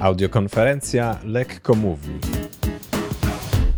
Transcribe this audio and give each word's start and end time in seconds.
Audiokonferencja 0.00 1.18
Lekko 1.24 1.74
Mówi. 1.74 2.08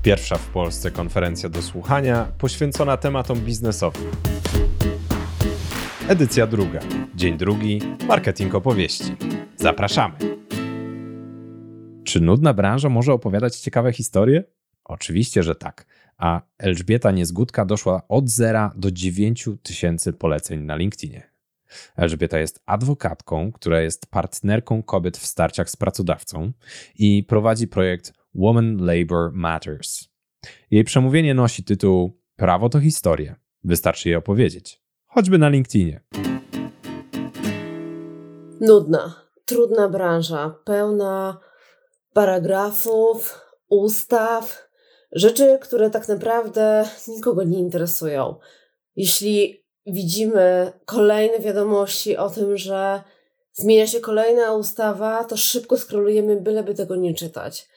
Pierwsza 0.03 0.39
w 0.39 0.49
Polsce 0.49 0.91
konferencja 0.91 1.49
do 1.49 1.63
słuchania 1.63 2.33
poświęcona 2.39 2.97
tematom 2.97 3.41
biznesowym. 3.41 4.03
Edycja 6.09 6.47
druga. 6.47 6.81
Dzień 7.15 7.37
drugi. 7.37 7.81
Marketing 8.09 8.55
opowieści. 8.55 9.17
Zapraszamy. 9.57 10.15
Czy 12.05 12.21
nudna 12.21 12.55
branża 12.55 12.89
może 12.89 13.13
opowiadać 13.13 13.57
ciekawe 13.57 13.93
historie? 13.93 14.45
Oczywiście, 14.85 15.43
że 15.43 15.55
tak. 15.55 15.87
A 16.19 16.41
Elżbieta 16.59 17.11
Niezgódka 17.11 17.65
doszła 17.65 18.03
od 18.09 18.29
zera 18.29 18.73
do 18.77 18.91
9 18.91 19.49
tysięcy 19.63 20.13
poleceń 20.13 20.61
na 20.61 20.77
LinkedInie. 20.77 21.32
Elżbieta 21.97 22.39
jest 22.39 22.63
adwokatką, 22.67 23.53
która 23.53 23.81
jest 23.81 24.07
partnerką 24.07 24.83
kobiet 24.83 25.17
w 25.17 25.27
starciach 25.27 25.71
z 25.71 25.77
pracodawcą 25.77 26.53
i 26.99 27.25
prowadzi 27.25 27.69
projekt 27.69 28.13
Woman 28.35 28.77
Labor 28.77 29.33
Matters. 29.33 30.09
Jej 30.71 30.85
przemówienie 30.85 31.35
nosi 31.35 31.65
tytuł 31.65 32.23
Prawo 32.37 32.69
to 32.69 32.81
historia. 32.81 33.37
Wystarczy 33.65 34.09
je 34.09 34.19
opowiedzieć, 34.19 34.81
choćby 35.07 35.39
na 35.39 35.49
LinkedInie. 35.49 36.01
Nudna, 38.61 39.15
trudna 39.45 39.89
branża, 39.89 40.55
pełna 40.65 41.41
paragrafów, 42.13 43.41
ustaw, 43.69 44.69
rzeczy, 45.13 45.59
które 45.63 45.91
tak 45.91 46.09
naprawdę 46.09 46.85
nikogo 47.09 47.45
nie 47.45 47.59
interesują. 47.59 48.37
Jeśli 48.97 49.62
widzimy 49.87 50.73
kolejne 50.85 51.39
wiadomości 51.39 52.17
o 52.17 52.31
tym, 52.31 52.57
że 52.57 53.03
zmienia 53.53 53.87
się 53.87 54.01
kolejna 54.01 54.53
ustawa, 54.53 55.25
to 55.25 55.37
szybko 55.37 55.77
skrolujemy, 55.77 56.41
byleby 56.41 56.75
tego 56.75 56.97
nie 56.97 57.15
czytać. 57.15 57.69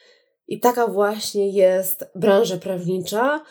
I 0.48 0.60
taka 0.60 0.86
właśnie 0.86 1.50
jest 1.50 2.04
branża 2.14 2.56
prawnicza. 2.56 3.44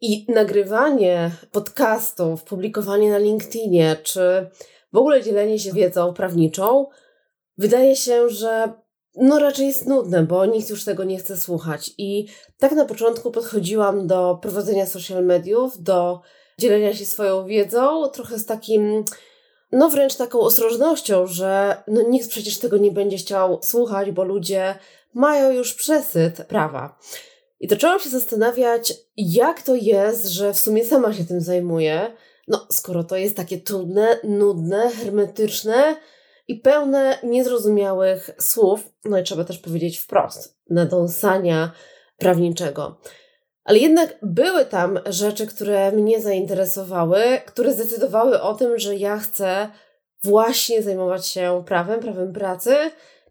I 0.00 0.26
nagrywanie 0.28 1.30
podcastów, 1.52 2.44
publikowanie 2.44 3.10
na 3.10 3.18
LinkedInie, 3.18 3.96
czy 4.02 4.50
w 4.92 4.96
ogóle 4.96 5.22
dzielenie 5.22 5.58
się 5.58 5.72
wiedzą 5.72 6.14
prawniczą, 6.14 6.86
wydaje 7.58 7.96
się, 7.96 8.28
że 8.28 8.72
no 9.14 9.38
raczej 9.38 9.66
jest 9.66 9.86
nudne, 9.86 10.22
bo 10.22 10.46
nikt 10.46 10.70
już 10.70 10.84
tego 10.84 11.04
nie 11.04 11.18
chce 11.18 11.36
słuchać. 11.36 11.90
I 11.98 12.26
tak 12.58 12.72
na 12.72 12.84
początku 12.84 13.30
podchodziłam 13.30 14.06
do 14.06 14.38
prowadzenia 14.42 14.86
social 14.86 15.24
mediów, 15.24 15.82
do 15.82 16.20
dzielenia 16.58 16.94
się 16.94 17.06
swoją 17.06 17.46
wiedzą, 17.46 18.08
trochę 18.08 18.38
z 18.38 18.46
takim, 18.46 19.04
no 19.72 19.88
wręcz 19.88 20.16
taką 20.16 20.40
ostrożnością, 20.40 21.26
że 21.26 21.76
no 21.88 22.02
nikt 22.02 22.28
przecież 22.28 22.58
tego 22.58 22.76
nie 22.76 22.92
będzie 22.92 23.16
chciał 23.16 23.60
słuchać, 23.62 24.10
bo 24.10 24.24
ludzie 24.24 24.74
mają 25.14 25.50
już 25.50 25.74
przesyt 25.74 26.44
prawa. 26.48 26.98
I 27.60 27.68
zaczęłam 27.68 28.00
się 28.00 28.08
zastanawiać, 28.08 28.92
jak 29.16 29.62
to 29.62 29.74
jest, 29.74 30.26
że 30.26 30.52
w 30.52 30.58
sumie 30.58 30.84
sama 30.84 31.12
się 31.12 31.24
tym 31.24 31.40
zajmuję. 31.40 32.16
No, 32.48 32.66
skoro 32.70 33.04
to 33.04 33.16
jest 33.16 33.36
takie 33.36 33.58
trudne, 33.58 34.18
nudne, 34.24 34.90
hermetyczne 34.90 35.96
i 36.48 36.60
pełne 36.60 37.18
niezrozumiałych 37.22 38.30
słów, 38.40 38.80
no 39.04 39.18
i 39.18 39.22
trzeba 39.22 39.44
też 39.44 39.58
powiedzieć 39.58 39.98
wprost, 39.98 40.56
nadąsania 40.70 41.72
prawniczego. 42.18 43.00
Ale 43.66 43.78
jednak 43.78 44.16
były 44.22 44.66
tam 44.66 44.98
rzeczy, 45.06 45.46
które 45.46 45.92
mnie 45.92 46.22
zainteresowały, 46.22 47.22
które 47.46 47.72
zdecydowały 47.72 48.40
o 48.40 48.54
tym, 48.54 48.78
że 48.78 48.96
ja 48.96 49.18
chcę 49.18 49.68
właśnie 50.24 50.82
zajmować 50.82 51.26
się 51.26 51.62
prawem, 51.66 52.00
prawem 52.00 52.32
pracy, 52.32 52.76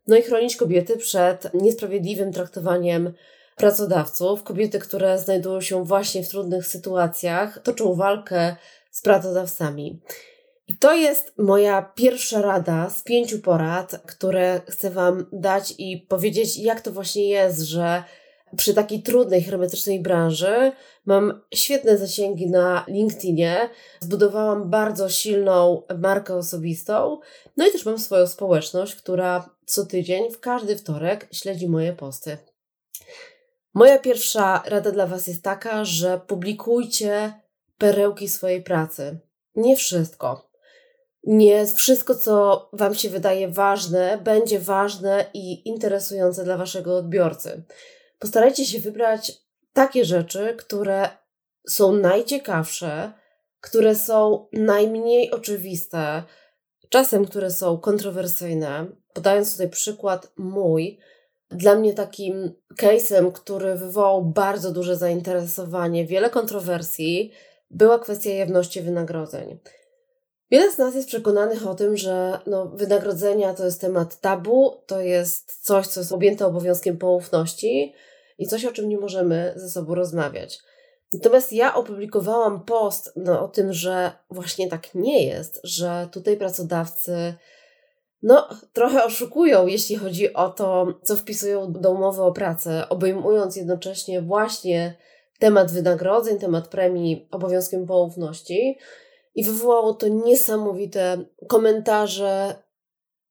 no 0.07 0.17
i 0.17 0.21
chronić 0.21 0.55
kobiety 0.55 0.97
przed 0.97 1.53
niesprawiedliwym 1.53 2.33
traktowaniem 2.33 3.13
pracodawców. 3.55 4.43
Kobiety, 4.43 4.79
które 4.79 5.19
znajdują 5.19 5.61
się 5.61 5.83
właśnie 5.83 6.23
w 6.23 6.29
trudnych 6.29 6.67
sytuacjach, 6.67 7.59
toczą 7.59 7.93
walkę 7.93 8.55
z 8.91 9.01
pracodawcami. 9.01 10.01
I 10.67 10.77
to 10.77 10.93
jest 10.93 11.33
moja 11.37 11.81
pierwsza 11.81 12.41
rada 12.41 12.89
z 12.89 13.03
pięciu 13.03 13.39
porad, 13.39 14.01
które 14.07 14.61
chcę 14.69 14.89
Wam 14.89 15.25
dać 15.31 15.73
i 15.77 15.97
powiedzieć, 16.09 16.57
jak 16.57 16.81
to 16.81 16.91
właśnie 16.91 17.29
jest, 17.29 17.61
że 17.61 18.03
przy 18.57 18.73
takiej 18.73 19.03
trudnej, 19.03 19.43
hermetycznej 19.43 19.99
branży 19.99 20.71
mam 21.05 21.41
świetne 21.53 21.97
zasięgi 21.97 22.49
na 22.49 22.85
LinkedInie, 22.87 23.69
zbudowałam 23.99 24.69
bardzo 24.69 25.09
silną 25.09 25.81
markę 25.97 26.35
osobistą, 26.35 27.19
no 27.57 27.67
i 27.67 27.71
też 27.71 27.85
mam 27.85 27.99
swoją 27.99 28.27
społeczność, 28.27 28.95
która 28.95 29.49
co 29.65 29.85
tydzień, 29.85 30.31
w 30.31 30.39
każdy 30.39 30.77
wtorek 30.77 31.27
śledzi 31.31 31.69
moje 31.69 31.93
posty. 31.93 32.37
Moja 33.73 33.99
pierwsza 33.99 34.63
rada 34.65 34.91
dla 34.91 35.07
Was 35.07 35.27
jest 35.27 35.43
taka, 35.43 35.85
że 35.85 36.21
publikujcie 36.27 37.33
perełki 37.77 38.27
swojej 38.29 38.63
pracy. 38.63 39.19
Nie 39.55 39.75
wszystko. 39.75 40.49
Nie 41.23 41.67
wszystko, 41.67 42.15
co 42.15 42.69
Wam 42.73 42.95
się 42.95 43.09
wydaje 43.09 43.47
ważne, 43.47 44.19
będzie 44.23 44.59
ważne 44.59 45.25
i 45.33 45.69
interesujące 45.69 46.43
dla 46.43 46.57
Waszego 46.57 46.97
odbiorcy 46.97 47.63
postarajcie 48.25 48.65
się 48.65 48.79
wybrać 48.79 49.31
takie 49.73 50.05
rzeczy, 50.05 50.55
które 50.57 51.09
są 51.67 51.93
najciekawsze, 51.93 53.13
które 53.61 53.95
są 53.95 54.47
najmniej 54.53 55.31
oczywiste, 55.31 56.23
czasem 56.89 57.25
które 57.25 57.51
są 57.51 57.77
kontrowersyjne. 57.77 58.85
Podając 59.13 59.51
tutaj 59.51 59.69
przykład 59.69 60.31
mój, 60.37 60.99
dla 61.49 61.75
mnie 61.75 61.93
takim 61.93 62.53
case'em, 62.81 63.31
który 63.31 63.75
wywołał 63.75 64.25
bardzo 64.25 64.71
duże 64.71 64.95
zainteresowanie, 64.95 66.05
wiele 66.05 66.29
kontrowersji, 66.29 67.31
była 67.71 67.99
kwestia 67.99 68.29
jawności 68.29 68.81
wynagrodzeń. 68.81 69.59
Wiele 70.51 70.71
z 70.71 70.77
nas 70.77 70.95
jest 70.95 71.07
przekonanych 71.07 71.67
o 71.67 71.75
tym, 71.75 71.97
że 71.97 72.39
no, 72.47 72.65
wynagrodzenia 72.65 73.53
to 73.53 73.65
jest 73.65 73.81
temat 73.81 74.19
tabu, 74.19 74.83
to 74.85 75.01
jest 75.01 75.65
coś, 75.65 75.87
co 75.87 75.99
jest 75.99 76.11
objęte 76.11 76.45
obowiązkiem 76.45 76.97
poufności 76.97 77.93
i 78.37 78.47
coś, 78.47 78.65
o 78.65 78.71
czym 78.71 78.89
nie 78.89 78.97
możemy 78.97 79.53
ze 79.55 79.69
sobą 79.69 79.95
rozmawiać. 79.95 80.59
Natomiast 81.13 81.53
ja 81.53 81.75
opublikowałam 81.75 82.65
post 82.65 83.11
no, 83.15 83.41
o 83.43 83.47
tym, 83.47 83.73
że 83.73 84.11
właśnie 84.29 84.69
tak 84.69 84.95
nie 84.95 85.25
jest, 85.25 85.59
że 85.63 86.09
tutaj 86.11 86.37
pracodawcy 86.37 87.35
no, 88.21 88.49
trochę 88.73 89.05
oszukują, 89.05 89.67
jeśli 89.67 89.95
chodzi 89.95 90.33
o 90.33 90.49
to, 90.49 90.87
co 91.03 91.15
wpisują 91.15 91.71
do 91.71 91.91
umowy 91.91 92.23
o 92.23 92.31
pracę, 92.31 92.89
obejmując 92.89 93.55
jednocześnie 93.55 94.21
właśnie 94.21 94.95
temat 95.39 95.71
wynagrodzeń, 95.71 96.39
temat 96.39 96.67
premii 96.67 97.27
obowiązkiem 97.31 97.85
poufności. 97.85 98.77
I 99.35 99.43
wywołało 99.43 99.93
to 99.93 100.07
niesamowite 100.07 101.17
komentarze, 101.47 102.55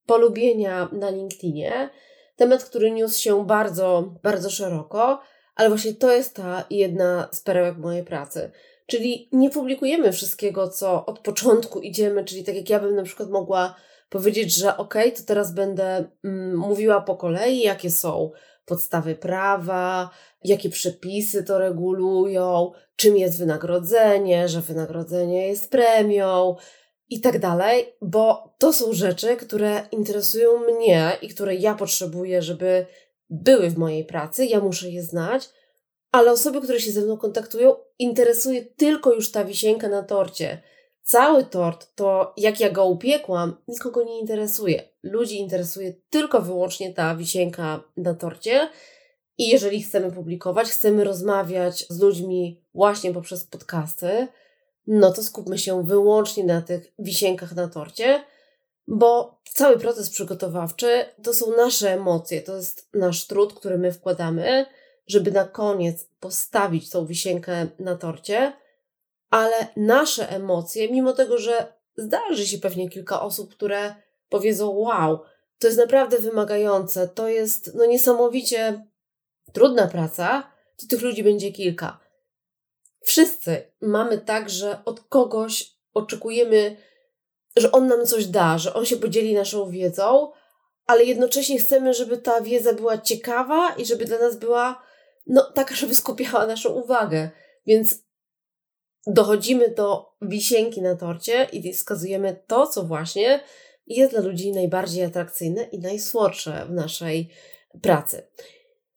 polubienia 0.06 0.88
na 0.93 1.10
LinkedInie. 1.10 1.91
Temat, 2.36 2.64
który 2.64 2.90
niósł 2.90 3.22
się 3.22 3.46
bardzo, 3.46 4.14
bardzo 4.22 4.50
szeroko, 4.50 5.20
ale 5.54 5.68
właśnie 5.68 5.94
to 5.94 6.12
jest 6.12 6.36
ta 6.36 6.64
jedna 6.70 7.28
z 7.32 7.40
perełek 7.40 7.78
mojej 7.78 8.04
pracy. 8.04 8.50
Czyli 8.86 9.28
nie 9.32 9.50
publikujemy 9.50 10.12
wszystkiego, 10.12 10.68
co 10.68 11.06
od 11.06 11.18
początku 11.18 11.80
idziemy, 11.80 12.24
czyli 12.24 12.44
tak 12.44 12.54
jak 12.54 12.70
ja 12.70 12.80
bym 12.80 12.96
na 12.96 13.02
przykład 13.02 13.30
mogła 13.30 13.74
powiedzieć, 14.08 14.56
że 14.56 14.76
ok, 14.76 14.94
to 15.16 15.22
teraz 15.26 15.52
będę 15.52 16.04
mm, 16.24 16.56
mówiła 16.56 17.00
po 17.00 17.16
kolei, 17.16 17.60
jakie 17.60 17.90
są 17.90 18.30
podstawy 18.64 19.14
prawa, 19.14 20.10
jakie 20.44 20.70
przepisy 20.70 21.44
to 21.44 21.58
regulują, 21.58 22.72
czym 22.96 23.16
jest 23.16 23.38
wynagrodzenie, 23.38 24.48
że 24.48 24.60
wynagrodzenie 24.60 25.48
jest 25.48 25.70
premią, 25.70 26.56
i 27.10 27.20
tak 27.20 27.38
dalej, 27.38 27.94
bo 28.03 28.54
to 28.59 28.73
są 28.73 28.93
rzeczy, 28.93 29.37
które 29.37 29.88
interesują 29.93 30.50
mnie 30.58 31.19
i 31.23 31.28
które 31.28 31.55
ja 31.55 31.75
potrzebuję, 31.75 32.43
żeby 32.43 32.87
były 33.31 33.70
w 33.70 33.78
mojej 33.78 34.05
pracy. 34.05 34.46
Ja 34.46 34.61
muszę 34.61 34.90
je 34.90 35.02
znać, 35.02 35.49
ale 36.12 36.32
osoby, 36.32 36.61
które 36.61 36.81
się 36.81 36.93
ze 36.93 37.00
mną 37.00 37.17
kontaktują, 37.17 37.76
interesuje 37.99 38.62
tylko 38.62 39.12
już 39.12 39.31
ta 39.31 39.44
wisienka 39.44 39.88
na 39.88 40.02
torcie. 40.02 40.62
Cały 41.02 41.44
tort, 41.44 41.94
to 41.94 42.32
jak 42.37 42.61
ja 42.61 42.70
go 42.70 42.87
upiekłam, 42.87 43.56
nikogo 43.69 44.05
nie 44.05 44.20
interesuje. 44.20 44.88
Ludzi 45.02 45.38
interesuje 45.38 45.94
tylko 46.11 46.40
wyłącznie 46.40 46.94
ta 46.94 47.17
wisienka 47.17 47.84
na 47.96 48.14
torcie. 48.14 48.69
I 49.38 49.49
jeżeli 49.49 49.82
chcemy 49.82 50.12
publikować, 50.12 50.69
chcemy 50.69 51.05
rozmawiać 51.05 51.87
z 51.88 52.00
ludźmi 52.00 52.62
właśnie 52.75 53.12
poprzez 53.12 53.44
podcasty, 53.44 54.28
no 54.86 55.12
to 55.12 55.22
skupmy 55.22 55.58
się 55.58 55.84
wyłącznie 55.84 56.44
na 56.44 56.62
tych 56.62 56.92
wisienkach 56.98 57.54
na 57.54 57.69
torcie, 57.69 58.25
bo 58.86 59.40
cały 59.52 59.78
proces 59.78 60.10
przygotowawczy 60.10 61.04
to 61.22 61.34
są 61.34 61.56
nasze 61.56 61.92
emocje, 61.92 62.42
to 62.42 62.56
jest 62.56 62.88
nasz 62.94 63.26
trud, 63.26 63.54
który 63.54 63.78
my 63.78 63.92
wkładamy, 63.92 64.66
żeby 65.06 65.31
na 65.31 65.44
koniec 65.44 66.08
postawić 66.20 66.90
tą 66.90 67.06
wisienkę 67.06 67.66
na 67.78 67.96
torcie, 67.96 68.52
ale 69.31 69.66
nasze 69.76 70.31
emocje, 70.31 70.92
mimo 70.92 71.12
tego, 71.12 71.38
że 71.38 71.72
zdarzy 71.96 72.46
się 72.46 72.58
pewnie 72.58 72.90
kilka 72.90 73.22
osób, 73.22 73.54
które 73.54 73.94
powiedzą: 74.28 74.70
Wow, 74.70 75.19
To 75.58 75.66
jest 75.66 75.78
naprawdę 75.78 76.19
wymagające. 76.19 77.08
To 77.08 77.28
jest 77.28 77.75
no, 77.75 77.87
niesamowicie 77.87 78.87
trudna 79.52 79.87
praca. 79.87 80.50
To 80.76 80.87
tych 80.87 81.02
ludzi 81.02 81.25
będzie 81.25 81.52
kilka. 81.52 82.03
Wszyscy 83.04 83.72
mamy 83.80 84.18
tak, 84.18 84.50
że 84.50 84.78
od 84.84 85.00
kogoś 85.00 85.72
oczekujemy, 85.94 86.76
że 87.56 87.72
on 87.72 87.86
nam 87.86 88.06
coś 88.06 88.26
da, 88.26 88.58
że 88.58 88.74
on 88.74 88.86
się 88.86 88.96
podzieli 88.96 89.34
naszą 89.34 89.70
wiedzą, 89.70 90.32
ale 90.86 91.04
jednocześnie 91.04 91.58
chcemy, 91.58 91.94
żeby 91.94 92.18
ta 92.18 92.40
wiedza 92.40 92.72
była 92.72 92.98
ciekawa 92.98 93.74
i 93.78 93.86
żeby 93.86 94.04
dla 94.04 94.18
nas 94.18 94.36
była 94.36 94.82
no, 95.26 95.42
taka, 95.54 95.74
żeby 95.80 95.94
skupiała 95.94 96.46
naszą 96.46 96.70
uwagę. 96.70 97.30
Więc 97.66 98.04
dochodzimy 99.06 99.68
do 99.68 100.14
wisienki 100.22 100.82
na 100.82 100.96
torcie 100.96 101.48
i 101.52 101.72
wskazujemy 101.72 102.42
to, 102.46 102.66
co 102.66 102.82
właśnie 102.82 103.40
jest 103.86 104.12
dla 104.12 104.20
ludzi 104.20 104.52
najbardziej 104.52 105.04
atrakcyjne 105.04 105.62
i 105.62 105.78
najsłodsze 105.78 106.66
w 106.68 106.72
naszej 106.72 107.30
pracy. 107.82 108.22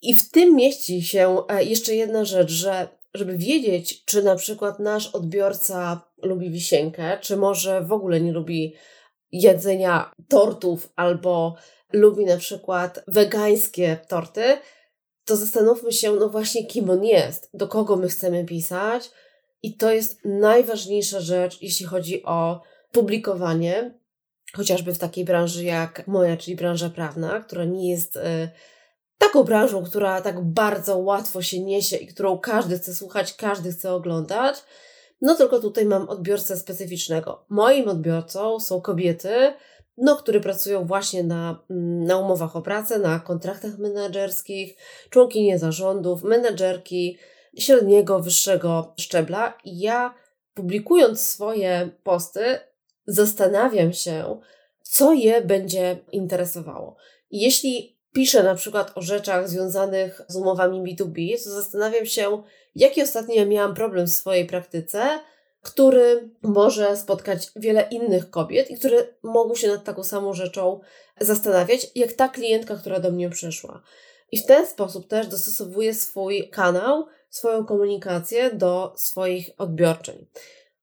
I 0.01 0.15
w 0.15 0.31
tym 0.31 0.56
mieści 0.56 1.01
się 1.01 1.44
e, 1.50 1.63
jeszcze 1.63 1.95
jedna 1.95 2.25
rzecz, 2.25 2.51
że 2.51 2.97
żeby 3.18 3.38
wiedzieć, 3.38 4.06
czy 4.06 4.24
na 4.24 4.36
przykład 4.36 4.80
nasz 4.80 5.08
odbiorca 5.08 6.02
lubi 6.24 6.50
wisienkę, 6.50 7.18
czy 7.22 7.38
może 7.38 7.81
w 7.81 7.92
ogóle 7.92 8.22
nie 8.22 8.31
lubi 8.31 8.75
jedzenia 9.31 10.12
tortów 10.28 10.90
albo 10.96 11.56
lubi 11.94 12.25
na 12.25 12.38
przykład 12.38 13.04
wegańskie 13.08 13.98
torty, 14.08 14.58
to 15.25 15.36
zastanówmy 15.36 15.92
się, 15.92 16.12
no 16.12 16.30
właśnie, 16.30 16.66
kim 16.66 16.90
on 16.90 17.04
jest, 17.04 17.50
do 17.54 17.68
kogo 17.68 17.96
my 17.96 18.08
chcemy 18.08 18.46
pisać. 18.46 19.12
I 19.64 19.78
to 19.78 19.92
jest 19.92 20.19
najważniejsza 20.25 21.19
rzecz, 21.19 21.62
jeśli 21.62 21.86
chodzi 21.86 22.24
o 22.24 22.62
publikowanie, 22.92 24.00
chociażby 24.54 24.94
w 24.94 25.00
takiej 25.00 25.25
branży 25.25 25.64
jak 25.64 26.08
moja, 26.08 26.38
czyli 26.38 26.58
branża 26.58 26.90
prawna, 26.90 27.40
która 27.40 27.66
nie 27.66 27.92
jest 27.92 28.16
y, 28.16 28.50
taką 29.18 29.44
branżą, 29.44 29.84
która 29.84 30.22
tak 30.22 30.44
bardzo 30.44 30.98
łatwo 30.98 31.42
się 31.42 31.60
niesie 31.60 31.98
i 31.98 32.08
którą 32.08 32.40
każdy 32.40 32.78
chce 32.78 32.96
słuchać, 32.96 33.34
każdy 33.34 33.72
chce 33.72 33.94
oglądać. 33.94 34.64
No 35.22 35.36
tylko 35.36 35.60
tutaj 35.60 35.86
mam 35.86 36.10
odbiorcę 36.10 36.58
specyficznego. 36.58 37.46
Moim 37.50 37.90
odbiorcą 37.90 38.60
są 38.60 38.81
kobiety, 38.81 39.54
no, 39.98 40.16
które 40.16 40.40
pracują 40.40 40.86
właśnie 40.86 41.24
na, 41.24 41.64
mm, 41.69 42.04
na 42.04 42.18
umowach 42.18 42.56
o 42.56 42.62
pracę, 42.62 43.00
na 43.00 43.19
kontraktach 43.19 43.78
menedżerskich, 43.78 44.75
członkinie 45.10 45.60
zarządów, 45.60 46.24
menedżerki 46.24 47.18
średniego, 47.58 48.19
wyższego 48.19 48.94
szczebla. 49.00 49.58
I 49.64 49.80
ja 49.80 50.14
publikując 50.54 51.22
swoje 51.22 51.90
posty, 52.04 52.60
zastanawiam 53.08 53.94
się, 53.94 54.40
co 54.81 55.14
je 55.14 55.42
będzie 55.42 56.00
interesowało. 56.12 56.96
Jeśli 57.31 57.97
piszę 58.18 58.44
na 58.44 58.56
przykład 58.56 58.92
o 58.96 59.02
rzeczach 59.02 59.50
związanych 59.50 60.22
z 60.28 60.36
umowami 60.36 60.96
B2B, 60.96 61.44
to 61.44 61.50
zastanawiam 61.50 62.06
się, 62.06 62.44
jaki 62.75 63.04
ostatnio 63.04 63.46
miałam 63.46 63.75
problem 63.75 64.08
w 64.08 64.12
swojej 64.12 64.46
praktyce, 64.46 65.19
który 65.62 66.30
może 66.42 66.98
spotkać 66.98 67.52
wiele 67.56 67.88
innych 67.92 68.30
kobiet 68.30 68.72
i 68.72 68.78
które 68.78 69.08
mogą 69.24 69.56
się 69.56 69.68
nad 69.68 69.84
taką 69.84 70.04
samą 70.04 70.34
rzeczą 70.34 70.80
zastanawiać, 71.19 71.88
jak 71.96 72.14
ta 72.14 72.30
klientka, 72.30 72.75
która 72.75 73.00
do 73.00 73.12
mnie 73.12 73.30
przyszła. 73.30 73.81
I 74.31 74.38
w 74.38 74.46
ten 74.46 74.68
sposób 74.68 75.08
też 75.08 75.28
dostosowuję 75.28 75.94
swój 75.94 76.50
kanał, 76.50 77.06
swoją 77.30 77.66
komunikację 77.66 78.52
do 78.52 78.94
swoich 78.96 79.50
odbiorczeń. 79.58 80.25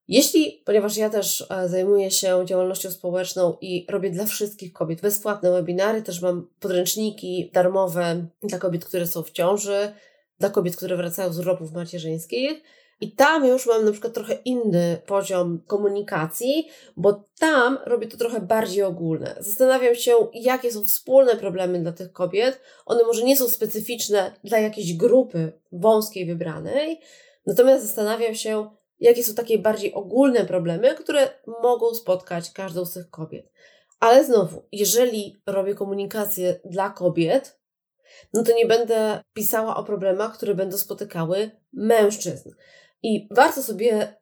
Jeśli, 0.09 0.63
ponieważ 0.65 0.97
ja 0.97 1.11
też 1.11 1.47
e, 1.51 1.69
zajmuję 1.69 2.11
się 2.11 2.43
działalnością 2.45 2.91
społeczną 2.91 3.57
i 3.61 3.87
robię 3.91 4.11
dla 4.11 4.27
wszystkich 4.27 4.73
kobiet 4.73 5.01
bezpłatne 5.01 5.51
webinary, 5.51 6.03
też 6.03 6.23
mam 6.23 6.49
podręczniki 6.61 7.51
darmowe 7.55 8.27
dla 8.43 8.59
kobiet, 8.59 8.85
które 8.85 9.07
są 9.07 9.23
w 9.23 9.31
ciąży, 9.31 9.93
dla 10.39 10.51
kobiet, 10.51 10.77
które 10.77 10.97
wracają 10.97 11.33
z 11.33 11.39
urlopów 11.39 11.73
macierzyńskich, 11.73 12.63
i 13.01 13.13
tam 13.13 13.47
już 13.47 13.67
mam 13.67 13.85
na 13.85 13.93
przykład 13.93 14.13
trochę 14.13 14.35
inny 14.45 15.03
poziom 15.07 15.63
komunikacji, 15.67 16.69
bo 16.97 17.25
tam 17.39 17.79
robię 17.87 18.07
to 18.07 18.17
trochę 18.17 18.41
bardziej 18.41 18.83
ogólne. 18.83 19.37
Zastanawiam 19.41 19.95
się, 19.95 20.13
jakie 20.35 20.73
są 20.73 20.85
wspólne 20.85 21.37
problemy 21.37 21.81
dla 21.81 21.93
tych 21.93 22.13
kobiet. 22.13 22.61
One 22.87 23.05
może 23.05 23.23
nie 23.23 23.37
są 23.37 23.49
specyficzne 23.49 24.33
dla 24.45 24.59
jakiejś 24.59 24.97
grupy 24.97 25.53
wąskiej, 25.73 26.27
wybranej, 26.27 27.01
natomiast 27.47 27.87
zastanawiam 27.87 28.35
się, 28.35 28.71
jakie 29.01 29.25
są 29.25 29.35
takie 29.35 29.59
bardziej 29.59 29.95
ogólne 29.95 30.45
problemy, 30.45 30.95
które 30.95 31.29
mogą 31.63 31.95
spotkać 31.95 32.51
każdą 32.51 32.85
z 32.85 32.93
tych 32.93 33.11
kobiet. 33.11 33.53
Ale 34.01 34.25
znowu, 34.25 34.69
jeżeli 34.73 35.43
robię 35.47 35.75
komunikację 35.75 36.61
dla 36.65 36.91
kobiet, 36.91 37.59
no 38.33 38.43
to 38.43 38.53
nie 38.53 38.67
będę 38.67 39.21
pisała 39.33 39.77
o 39.77 39.85
problemach, 39.85 40.35
które 40.37 40.55
będą 40.55 40.77
spotykały 40.77 41.51
mężczyzn. 41.73 42.51
I 43.03 43.29
warto 43.31 43.63
sobie 43.63 44.17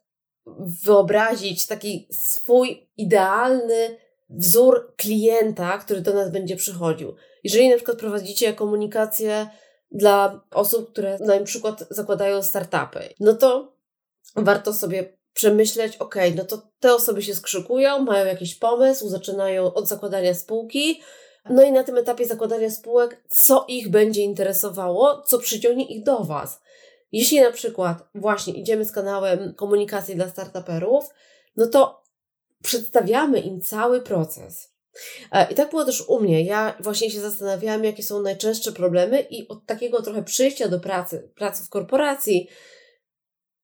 wyobrazić 0.85 1.67
taki 1.67 2.09
swój 2.11 2.91
idealny 2.97 3.97
wzór 4.31 4.95
klienta, 4.97 5.79
który 5.79 6.01
do 6.01 6.15
nas 6.15 6.31
będzie 6.31 6.57
przychodził. 6.57 7.15
Jeżeli 7.45 7.69
na 7.69 7.77
przykład 7.77 7.99
prowadzicie 7.99 8.53
komunikację 8.53 9.49
dla 9.91 10.45
osób, 10.51 10.93
które 10.93 11.19
na 11.19 11.41
przykład 11.41 11.85
zakładają 11.91 12.43
startupy, 12.43 13.15
no 13.21 13.35
to 13.35 13.72
warto 14.37 14.75
sobie 14.75 15.17
przemyśleć, 15.33 15.97
ok, 15.97 16.15
no 16.37 16.45
to 16.45 16.63
te 16.81 16.95
osoby 16.95 17.23
się 17.23 17.35
skrzykują, 17.35 17.99
mają 17.99 18.27
jakiś 18.27 18.55
pomysł, 18.55 19.09
zaczynają 19.09 19.75
od 19.75 19.89
zakładania 19.89 20.35
spółki, 20.35 21.01
no 21.51 21.63
i 21.63 21.73
na 21.73 21.85
tym 21.85 21.97
etapie 21.97 22.27
zakładania 22.27 22.71
spółek, 22.71 23.23
co 23.29 23.65
ich 23.69 23.91
będzie 23.91 24.21
interesowało, 24.21 25.23
co 25.23 25.39
przyciągnie 25.39 25.85
ich 25.85 26.05
do 26.05 26.25
Was. 26.25 26.61
Jeśli 27.13 27.41
na 27.41 27.53
przykład 27.53 28.09
właśnie 28.15 28.53
idziemy 28.53 28.85
z 28.85 28.93
kanałem 28.93 29.55
komunikacji 29.55 30.15
dla 30.15 30.29
startuperów, 30.29 31.05
no 31.57 31.67
to 31.67 32.03
przedstawiamy 32.63 33.41
im 33.41 33.61
cały 33.61 34.01
proces. 34.01 34.73
E, 35.33 35.53
I 35.53 35.55
tak 35.55 35.71
było 35.71 35.85
też 35.85 36.09
u 36.09 36.21
mnie. 36.21 36.45
Ja 36.45 36.77
właśnie 36.81 37.11
się 37.11 37.21
zastanawiałam, 37.21 37.85
jakie 37.85 38.03
są 38.03 38.23
najczęstsze 38.23 38.73
problemy, 38.73 39.27
i 39.31 39.49
od 39.49 39.67
takiego 39.67 40.03
trochę 40.03 40.23
przyjścia 40.23 40.69
do 40.69 40.81
pracy, 40.81 41.31
pracy 41.35 41.65
w 41.65 41.69
korporacji, 41.69 42.49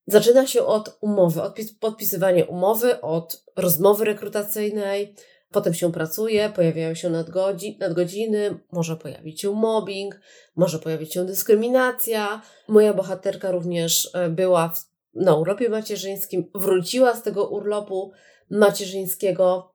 zaczyna 0.09 0.47
się 0.47 0.65
od 0.65 0.99
umowy, 1.01 1.43
od 1.43 1.57
podpisywania 1.81 2.45
umowy, 2.45 3.01
od 3.01 3.45
rozmowy 3.57 4.05
rekrutacyjnej, 4.05 5.15
Potem 5.51 5.75
się 5.75 5.93
pracuje, 5.93 6.51
pojawiają 6.51 6.95
się 6.95 7.11
nadgodzi 7.11 7.79
nadgodziny, 7.81 8.59
może 8.73 8.97
pojawić 8.97 9.41
się 9.41 9.53
mobbing, 9.53 10.21
może 10.57 10.79
pojawić 10.79 11.15
się 11.15 11.27
dyskryminacja. 11.27 12.43
Moja 12.69 12.95
bohaterka 12.95 13.51
również 13.51 14.11
e, 14.15 14.29
była 14.29 14.69
w, 14.69 14.79
na 15.15 15.35
urlopie 15.35 15.69
macierzyńskim, 15.69 16.51
wróciła 16.55 17.17
z 17.17 17.23
tego 17.23 17.49
urlopu 17.49 18.13
macierzyńskiego, 18.51 19.75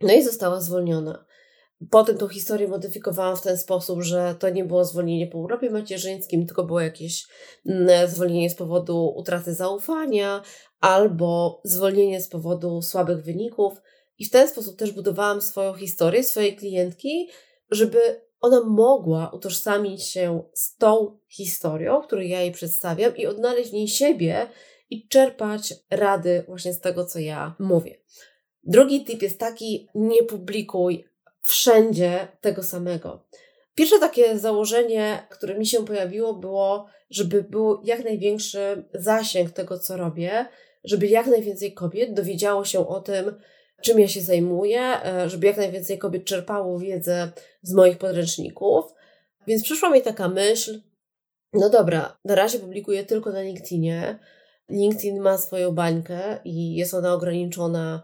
no 0.00 0.12
i 0.12 0.22
została 0.22 0.60
zwolniona. 0.60 1.24
Potem 1.90 2.18
tą 2.18 2.28
historię 2.28 2.68
modyfikowałam 2.68 3.36
w 3.36 3.42
ten 3.42 3.58
sposób, 3.58 4.02
że 4.02 4.34
to 4.38 4.50
nie 4.50 4.64
było 4.64 4.84
zwolnienie 4.84 5.26
po 5.26 5.38
urlopie 5.38 5.70
macierzyńskim, 5.70 6.46
tylko 6.46 6.64
było 6.64 6.80
jakieś 6.80 7.26
mm, 7.66 8.10
zwolnienie 8.10 8.50
z 8.50 8.54
powodu 8.54 9.12
utraty 9.16 9.54
zaufania 9.54 10.42
albo 10.80 11.60
zwolnienie 11.64 12.20
z 12.20 12.28
powodu 12.28 12.82
słabych 12.82 13.24
wyników. 13.24 13.72
I 14.18 14.24
w 14.24 14.30
ten 14.30 14.48
sposób 14.48 14.76
też 14.76 14.92
budowałam 14.92 15.40
swoją 15.40 15.74
historię, 15.74 16.24
swojej 16.24 16.56
klientki, 16.56 17.28
żeby 17.70 17.98
ona 18.40 18.64
mogła 18.64 19.30
utożsamić 19.30 20.04
się 20.04 20.42
z 20.54 20.76
tą 20.76 21.18
historią, 21.28 22.02
którą 22.02 22.22
ja 22.22 22.40
jej 22.40 22.52
przedstawiam 22.52 23.16
i 23.16 23.26
odnaleźć 23.26 23.70
w 23.70 23.72
niej 23.72 23.88
siebie 23.88 24.46
i 24.90 25.08
czerpać 25.08 25.74
rady 25.90 26.44
właśnie 26.48 26.74
z 26.74 26.80
tego, 26.80 27.04
co 27.04 27.18
ja 27.18 27.54
mówię. 27.58 28.00
Drugi 28.62 29.04
tip 29.04 29.22
jest 29.22 29.38
taki: 29.38 29.88
nie 29.94 30.22
publikuj 30.22 31.04
wszędzie 31.44 32.28
tego 32.40 32.62
samego. 32.62 33.24
Pierwsze 33.74 33.98
takie 33.98 34.38
założenie, 34.38 35.26
które 35.30 35.58
mi 35.58 35.66
się 35.66 35.84
pojawiło, 35.84 36.34
było, 36.34 36.86
żeby 37.10 37.42
był 37.42 37.80
jak 37.84 38.04
największy 38.04 38.84
zasięg 38.94 39.50
tego, 39.50 39.78
co 39.78 39.96
robię, 39.96 40.46
żeby 40.84 41.06
jak 41.06 41.26
najwięcej 41.26 41.72
kobiet 41.72 42.14
dowiedziało 42.14 42.64
się 42.64 42.88
o 42.88 43.00
tym, 43.00 43.34
czym 43.82 44.00
ja 44.00 44.08
się 44.08 44.20
zajmuję, 44.20 44.80
e, 44.80 45.28
żeby 45.28 45.46
jak 45.46 45.56
najwięcej 45.56 45.98
kobiet 45.98 46.24
czerpało 46.24 46.78
wiedzę 46.78 47.32
z 47.62 47.72
moich 47.72 47.98
podręczników. 47.98 48.84
Więc 49.46 49.62
przyszła 49.62 49.90
mi 49.90 50.02
taka 50.02 50.28
myśl, 50.28 50.80
no 51.52 51.70
dobra, 51.70 52.18
na 52.24 52.34
razie 52.34 52.58
publikuję 52.58 53.04
tylko 53.04 53.32
na 53.32 53.42
LinkedInie. 53.42 54.18
LinkedIn 54.70 55.20
ma 55.20 55.38
swoją 55.38 55.72
bańkę 55.72 56.38
i 56.44 56.74
jest 56.74 56.94
ona 56.94 57.14
ograniczona, 57.14 58.02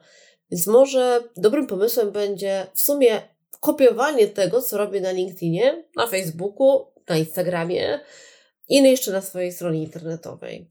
więc 0.50 0.66
może 0.66 1.20
dobrym 1.36 1.66
pomysłem 1.66 2.10
będzie 2.10 2.66
w 2.74 2.80
sumie 2.80 3.22
kopiowanie 3.60 4.28
tego, 4.28 4.62
co 4.62 4.78
robię 4.78 5.00
na 5.00 5.10
LinkedInie, 5.10 5.84
na 5.96 6.06
Facebooku, 6.06 6.86
na 7.08 7.16
Instagramie 7.16 8.00
i 8.68 8.82
jeszcze 8.82 9.12
na 9.12 9.20
swojej 9.20 9.52
stronie 9.52 9.82
internetowej. 9.82 10.68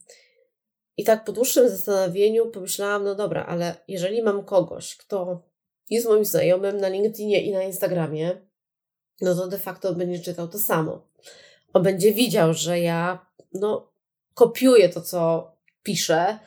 I 0.98 1.04
tak 1.04 1.26
po 1.26 1.32
dłuższym 1.32 1.70
zastanowieniu 1.70 2.52
pomyślałam, 2.52 3.04
no 3.04 3.16
dobra, 3.16 3.46
ale 3.46 3.76
jeżeli 3.88 4.24
mam 4.24 4.46
kogoś, 4.46 4.96
kto 4.96 5.44
jest 5.90 6.08
moim 6.08 6.26
znajomym 6.26 6.78
na 6.78 6.88
LinkedInie 6.88 7.42
i 7.42 7.52
na 7.52 7.64
Instagramie, 7.64 8.42
no 9.22 9.36
to 9.36 9.48
de 9.48 9.60
facto 9.60 9.94
będzie 9.94 10.20
czytał 10.20 10.48
to 10.48 10.60
samo. 10.60 11.08
On 11.74 11.84
będzie 11.84 12.14
widział, 12.14 12.54
że 12.54 12.80
ja 12.80 13.26
no, 13.54 13.92
kopiuję 14.34 14.90
to, 14.90 15.02
co 15.02 15.52
piszę, 15.84 16.40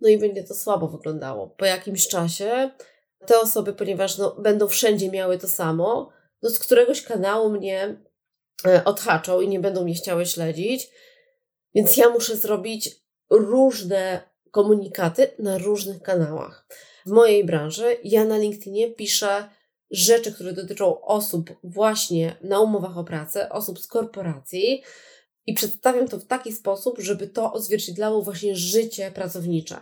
no 0.00 0.08
i 0.08 0.18
będzie 0.18 0.44
to 0.44 0.54
słabo 0.54 0.88
wyglądało. 0.88 1.48
Po 1.48 1.64
jakimś 1.64 2.08
czasie 2.08 2.70
te 3.26 3.40
osoby, 3.40 3.72
ponieważ 3.72 4.18
no, 4.18 4.36
będą 4.38 4.68
wszędzie 4.68 5.10
miały 5.10 5.38
to 5.38 5.48
samo, 5.48 6.10
no 6.42 6.50
z 6.50 6.58
któregoś 6.58 7.02
kanału 7.02 7.50
mnie 7.50 8.02
e, 8.66 8.84
odhaczą 8.84 9.40
i 9.40 9.48
nie 9.48 9.60
będą 9.60 9.84
mnie 9.84 9.94
chciały 9.94 10.26
śledzić, 10.26 10.88
więc 11.74 11.96
ja 11.96 12.10
muszę 12.10 12.36
zrobić 12.36 12.90
różne 13.30 14.20
komunikaty 14.50 15.30
na 15.38 15.58
różnych 15.58 16.02
kanałach. 16.02 16.66
W 17.06 17.10
mojej 17.10 17.44
branży 17.44 17.96
ja 18.04 18.24
na 18.24 18.38
LinkedInie 18.38 18.90
piszę 18.90 19.48
rzeczy, 19.90 20.32
które 20.32 20.52
dotyczą 20.52 21.00
osób 21.00 21.50
właśnie 21.64 22.36
na 22.42 22.60
umowach 22.60 22.98
o 22.98 23.04
pracę, 23.04 23.48
osób 23.48 23.80
z 23.80 23.86
korporacji 23.86 24.82
i 25.46 25.54
przedstawiam 25.54 26.08
to 26.08 26.18
w 26.18 26.26
taki 26.26 26.52
sposób, 26.52 26.98
żeby 26.98 27.26
to 27.26 27.52
odzwierciedlało 27.52 28.22
właśnie 28.22 28.56
życie 28.56 29.10
pracownicze. 29.10 29.76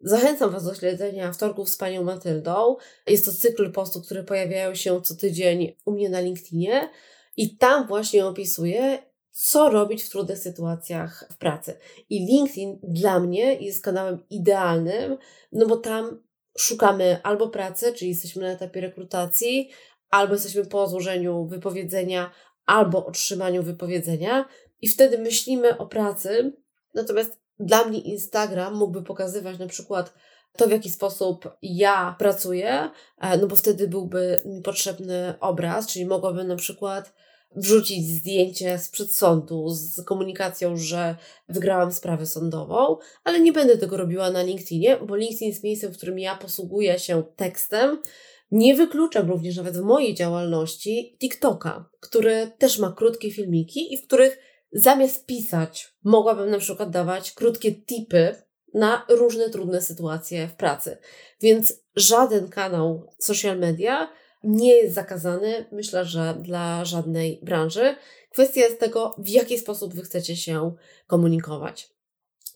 Zachęcam 0.00 0.50
Was 0.50 0.64
do 0.64 0.74
śledzenia 0.74 1.32
wtorków 1.32 1.70
z 1.70 1.76
Panią 1.76 2.02
Matyldą. 2.02 2.76
Jest 3.06 3.24
to 3.24 3.32
cykl 3.32 3.72
postów, 3.72 4.04
które 4.04 4.24
pojawiają 4.24 4.74
się 4.74 5.02
co 5.02 5.14
tydzień 5.14 5.76
u 5.84 5.92
mnie 5.92 6.08
na 6.08 6.20
LinkedInie 6.20 6.90
i 7.36 7.56
tam 7.56 7.86
właśnie 7.86 8.26
opisuję, 8.26 8.98
co 9.30 9.70
robić 9.70 10.02
w 10.02 10.10
trudnych 10.10 10.38
sytuacjach 10.38 11.28
w 11.32 11.36
pracy. 11.36 11.78
I 12.10 12.26
LinkedIn 12.26 12.78
dla 12.82 13.20
mnie 13.20 13.54
jest 13.54 13.84
kanałem 13.84 14.18
idealnym, 14.30 15.16
no 15.52 15.66
bo 15.66 15.76
tam 15.76 16.22
szukamy 16.58 17.22
albo 17.22 17.48
pracy, 17.48 17.92
czyli 17.92 18.10
jesteśmy 18.10 18.42
na 18.42 18.52
etapie 18.52 18.80
rekrutacji, 18.80 19.70
albo 20.10 20.34
jesteśmy 20.34 20.66
po 20.66 20.88
złożeniu 20.88 21.46
wypowiedzenia, 21.46 22.30
albo 22.66 23.06
otrzymaniu 23.06 23.62
wypowiedzenia 23.62 24.48
i 24.82 24.88
wtedy 24.88 25.18
myślimy 25.18 25.78
o 25.78 25.86
pracy. 25.86 26.52
Natomiast 26.94 27.43
dla 27.58 27.84
mnie 27.84 27.98
Instagram 27.98 28.74
mógłby 28.74 29.02
pokazywać 29.02 29.58
na 29.58 29.66
przykład 29.66 30.14
to, 30.56 30.66
w 30.66 30.70
jaki 30.70 30.90
sposób 30.90 31.48
ja 31.62 32.16
pracuję, 32.18 32.90
e, 33.20 33.38
no 33.38 33.46
bo 33.46 33.56
wtedy 33.56 33.88
byłby 33.88 34.40
mi 34.44 34.62
potrzebny 34.62 35.34
obraz, 35.40 35.86
czyli 35.86 36.06
mogłabym 36.06 36.48
na 36.48 36.56
przykład 36.56 37.12
wrzucić 37.56 38.08
zdjęcie 38.08 38.78
sprzed 38.78 39.12
sądu 39.12 39.68
z 39.68 40.04
komunikacją, 40.04 40.76
że 40.76 41.16
wygrałam 41.48 41.92
sprawę 41.92 42.26
sądową, 42.26 42.96
ale 43.24 43.40
nie 43.40 43.52
będę 43.52 43.78
tego 43.78 43.96
robiła 43.96 44.30
na 44.30 44.42
LinkedInie, 44.42 44.96
bo 44.96 45.16
LinkedIn 45.16 45.48
jest 45.48 45.64
miejscem, 45.64 45.92
w 45.92 45.96
którym 45.96 46.18
ja 46.18 46.36
posługuję 46.36 46.98
się 46.98 47.22
tekstem. 47.36 48.02
Nie 48.50 48.74
wykluczam 48.74 49.30
również 49.30 49.56
nawet 49.56 49.76
w 49.76 49.82
mojej 49.82 50.14
działalności 50.14 51.16
TikToka, 51.20 51.90
który 52.00 52.50
też 52.58 52.78
ma 52.78 52.92
krótkie 52.92 53.30
filmiki 53.30 53.94
i 53.94 53.96
w 53.96 54.06
których 54.06 54.38
zamiast 54.74 55.26
pisać, 55.26 55.94
mogłabym 56.04 56.50
na 56.50 56.58
przykład 56.58 56.90
dawać 56.90 57.32
krótkie 57.32 57.72
tipy 57.72 58.36
na 58.74 59.06
różne 59.08 59.50
trudne 59.50 59.82
sytuacje 59.82 60.48
w 60.48 60.54
pracy. 60.54 60.98
Więc 61.40 61.72
żaden 61.96 62.48
kanał 62.48 63.10
social 63.18 63.58
media 63.58 64.10
nie 64.44 64.72
jest 64.76 64.94
zakazany, 64.94 65.66
myślę, 65.72 66.04
że 66.04 66.34
dla 66.40 66.84
żadnej 66.84 67.40
branży. 67.42 67.96
Kwestia 68.30 68.60
jest 68.60 68.80
tego, 68.80 69.14
w 69.18 69.28
jaki 69.28 69.58
sposób 69.58 69.94
Wy 69.94 70.02
chcecie 70.02 70.36
się 70.36 70.74
komunikować. 71.06 71.90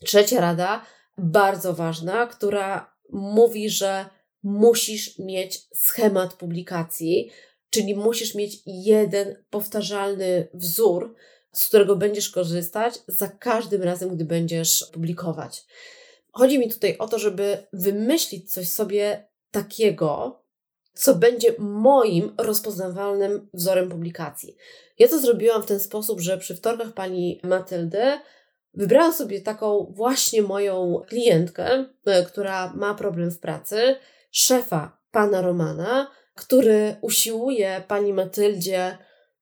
Trzecia 0.05 0.41
rada, 0.41 0.85
bardzo 1.17 1.73
ważna, 1.73 2.27
która 2.27 2.93
mówi, 3.09 3.69
że 3.69 4.05
musisz 4.43 5.19
mieć 5.19 5.67
schemat 5.73 6.33
publikacji, 6.33 7.31
czyli 7.69 7.95
musisz 7.95 8.35
mieć 8.35 8.57
jeden 8.65 9.43
powtarzalny 9.49 10.47
wzór, 10.53 11.15
z 11.51 11.67
którego 11.67 11.95
będziesz 11.95 12.29
korzystać 12.29 12.93
za 13.07 13.27
każdym 13.27 13.83
razem, 13.83 14.15
gdy 14.15 14.25
będziesz 14.25 14.85
publikować. 14.93 15.65
Chodzi 16.31 16.59
mi 16.59 16.69
tutaj 16.69 16.97
o 16.97 17.07
to, 17.07 17.19
żeby 17.19 17.67
wymyślić 17.73 18.53
coś 18.53 18.69
sobie 18.69 19.27
takiego, 19.51 20.43
co 20.93 21.15
będzie 21.15 21.55
moim 21.59 22.35
rozpoznawalnym 22.37 23.49
wzorem 23.53 23.89
publikacji. 23.89 24.55
Ja 24.99 25.07
to 25.07 25.19
zrobiłam 25.19 25.63
w 25.63 25.65
ten 25.65 25.79
sposób, 25.79 26.19
że 26.19 26.37
przy 26.37 26.55
wtorkach 26.55 26.93
pani 26.93 27.39
Matyldy 27.43 28.19
wybrałam 28.73 29.13
sobie 29.13 29.41
taką 29.41 29.93
właśnie 29.95 30.41
moją 30.41 31.01
klientkę, 31.07 31.85
e, 32.05 32.23
która 32.25 32.73
ma 32.75 32.95
problem 32.95 33.31
w 33.31 33.39
pracy, 33.39 33.95
szefa 34.31 34.97
pana 35.11 35.41
Romana, 35.41 36.11
który 36.35 36.95
usiłuje 37.01 37.83
pani 37.87 38.13
Matyldzie, 38.13 38.97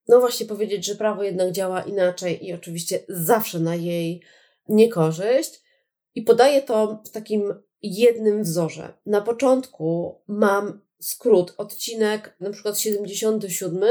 no 0.08 0.20
właśnie 0.20 0.46
powiedzieć, 0.46 0.86
że 0.86 0.94
prawo 0.94 1.22
jednak 1.22 1.52
działa 1.52 1.82
inaczej 1.82 2.46
i 2.46 2.52
oczywiście 2.52 3.00
zawsze 3.08 3.60
na 3.60 3.74
jej 3.74 4.22
niekorzyść. 4.68 5.62
I 6.14 6.22
podaję 6.22 6.62
to 6.62 7.02
w 7.06 7.10
takim 7.10 7.54
jednym 7.82 8.42
wzorze. 8.42 8.94
Na 9.06 9.20
początku 9.20 10.20
mam 10.26 10.80
skrót, 11.00 11.54
odcinek 11.56 12.36
na 12.40 12.50
przykład 12.50 12.78
77, 12.78 13.84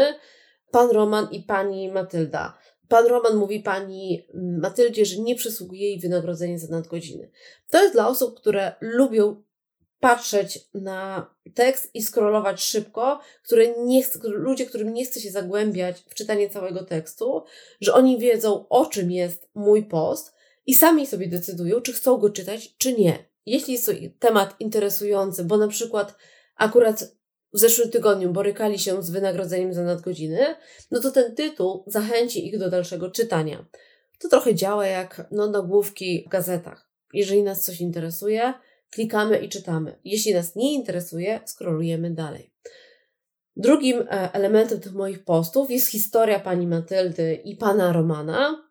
pan 0.71 0.89
Roman 0.89 1.27
i 1.31 1.43
pani 1.43 1.91
Matylda. 1.91 2.57
Pan 2.87 3.07
Roman 3.07 3.37
mówi 3.37 3.59
pani 3.59 4.27
Matyldzie, 4.33 5.05
że 5.05 5.21
nie 5.21 5.35
przysługuje 5.35 5.89
jej 5.89 5.99
wynagrodzenie 5.99 6.59
za 6.59 6.67
nadgodziny. 6.67 7.31
To 7.69 7.81
jest 7.81 7.93
dla 7.93 8.07
osób, 8.07 8.39
które 8.39 8.75
lubią 8.81 9.43
patrzeć 9.99 10.59
na 10.73 11.29
tekst 11.53 11.89
i 11.93 12.03
scrollować 12.03 12.63
szybko, 12.63 13.19
które 13.43 13.67
nie 13.77 14.03
chce, 14.03 14.19
ludzie, 14.23 14.65
którym 14.65 14.93
nie 14.93 15.05
chce 15.05 15.21
się 15.21 15.31
zagłębiać 15.31 16.03
w 16.09 16.13
czytanie 16.13 16.49
całego 16.49 16.83
tekstu, 16.83 17.43
że 17.81 17.93
oni 17.93 18.19
wiedzą, 18.19 18.67
o 18.67 18.85
czym 18.85 19.11
jest 19.11 19.49
mój 19.55 19.83
post 19.83 20.33
i 20.65 20.75
sami 20.75 21.07
sobie 21.07 21.27
decydują, 21.27 21.81
czy 21.81 21.93
chcą 21.93 22.17
go 22.17 22.29
czytać, 22.29 22.77
czy 22.77 22.93
nie. 22.93 23.25
Jeśli 23.45 23.73
jest 23.73 23.85
to 23.85 23.91
temat 24.19 24.55
interesujący, 24.59 25.43
bo 25.43 25.57
na 25.57 25.67
przykład 25.67 26.15
akurat 26.55 27.17
w 27.53 27.59
zeszłym 27.59 27.89
tygodniu 27.89 28.31
borykali 28.31 28.79
się 28.79 29.03
z 29.03 29.09
wynagrodzeniem 29.09 29.73
za 29.73 29.83
nadgodziny, 29.83 30.55
no 30.91 30.99
to 30.99 31.11
ten 31.11 31.35
tytuł 31.35 31.83
zachęci 31.87 32.47
ich 32.47 32.59
do 32.59 32.69
dalszego 32.69 33.11
czytania. 33.11 33.65
To 34.19 34.29
trochę 34.29 34.55
działa 34.55 34.87
jak 34.87 35.27
no, 35.31 35.47
nagłówki 35.47 36.23
w 36.27 36.29
gazetach. 36.29 36.89
Jeżeli 37.13 37.43
nas 37.43 37.65
coś 37.65 37.81
interesuje, 37.81 38.53
klikamy 38.91 39.37
i 39.37 39.49
czytamy. 39.49 39.99
Jeśli 40.03 40.33
nas 40.33 40.55
nie 40.55 40.73
interesuje, 40.73 41.39
skrolujemy 41.45 42.11
dalej. 42.11 42.53
Drugim 43.55 44.01
e, 44.01 44.33
elementem 44.33 44.79
tych 44.79 44.93
moich 44.93 45.23
postów 45.23 45.71
jest 45.71 45.87
historia 45.87 46.39
pani 46.39 46.67
Matyldy 46.67 47.33
i 47.33 47.55
pana 47.55 47.93
Romana. 47.93 48.67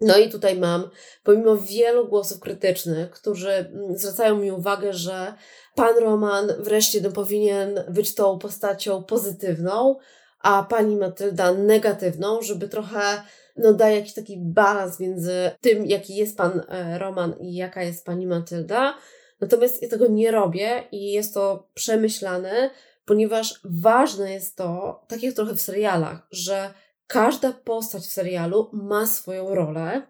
No 0.00 0.18
i 0.18 0.30
tutaj 0.30 0.58
mam, 0.58 0.90
pomimo 1.22 1.56
wielu 1.56 2.08
głosów 2.08 2.40
krytycznych, 2.40 3.10
którzy 3.10 3.50
mm, 3.50 3.98
zwracają 3.98 4.36
mi 4.36 4.52
uwagę, 4.52 4.92
że 4.92 5.34
pan 5.74 5.98
Roman 5.98 6.52
wreszcie 6.58 7.00
no, 7.00 7.10
powinien 7.10 7.84
być 7.88 8.14
tą 8.14 8.38
postacią 8.38 9.04
pozytywną, 9.04 9.96
a 10.40 10.62
pani 10.62 10.96
Matylda 10.96 11.52
negatywną, 11.52 12.42
żeby 12.42 12.68
trochę 12.68 13.22
no, 13.56 13.72
dać 13.72 13.94
jakiś 13.94 14.14
taki 14.14 14.38
balans 14.38 15.00
między 15.00 15.50
tym, 15.60 15.86
jaki 15.86 16.16
jest 16.16 16.36
pan 16.36 16.62
e, 16.68 16.98
Roman 16.98 17.34
i 17.40 17.54
jaka 17.54 17.82
jest 17.82 18.06
pani 18.06 18.26
Matylda. 18.26 18.94
Natomiast 19.40 19.82
ja 19.82 19.88
tego 19.88 20.06
nie 20.06 20.30
robię 20.30 20.82
i 20.92 21.12
jest 21.12 21.34
to 21.34 21.68
przemyślane, 21.74 22.70
ponieważ 23.04 23.60
ważne 23.64 24.32
jest 24.32 24.56
to, 24.56 25.04
tak 25.08 25.22
jak 25.22 25.34
trochę 25.34 25.54
w 25.54 25.60
serialach, 25.60 26.26
że 26.30 26.74
każda 27.06 27.52
postać 27.52 28.02
w 28.02 28.12
serialu 28.12 28.70
ma 28.72 29.06
swoją 29.06 29.54
rolę 29.54 30.02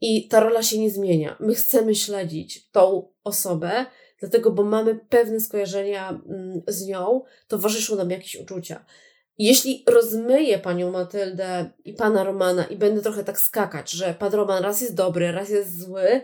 i 0.00 0.28
ta 0.28 0.40
rola 0.40 0.62
się 0.62 0.78
nie 0.78 0.90
zmienia. 0.90 1.36
My 1.40 1.54
chcemy 1.54 1.94
śledzić 1.94 2.70
tą 2.70 3.12
osobę, 3.24 3.86
dlatego, 4.20 4.50
bo 4.50 4.64
mamy 4.64 5.00
pewne 5.08 5.40
skojarzenia 5.40 6.08
mm, 6.08 6.62
z 6.68 6.86
nią, 6.86 7.22
towarzyszą 7.48 7.96
nam 7.96 8.10
jakieś 8.10 8.36
uczucia. 8.36 8.84
Jeśli 9.38 9.84
rozmyję 9.86 10.58
panią 10.58 10.90
Matyldę 10.90 11.70
i 11.84 11.94
pana 11.94 12.24
Romana 12.24 12.64
i 12.64 12.76
będę 12.76 13.02
trochę 13.02 13.24
tak 13.24 13.40
skakać, 13.40 13.90
że 13.90 14.14
pan 14.18 14.32
Roman 14.32 14.62
raz 14.62 14.80
jest 14.80 14.94
dobry, 14.94 15.32
raz 15.32 15.50
jest 15.50 15.80
zły, 15.80 16.20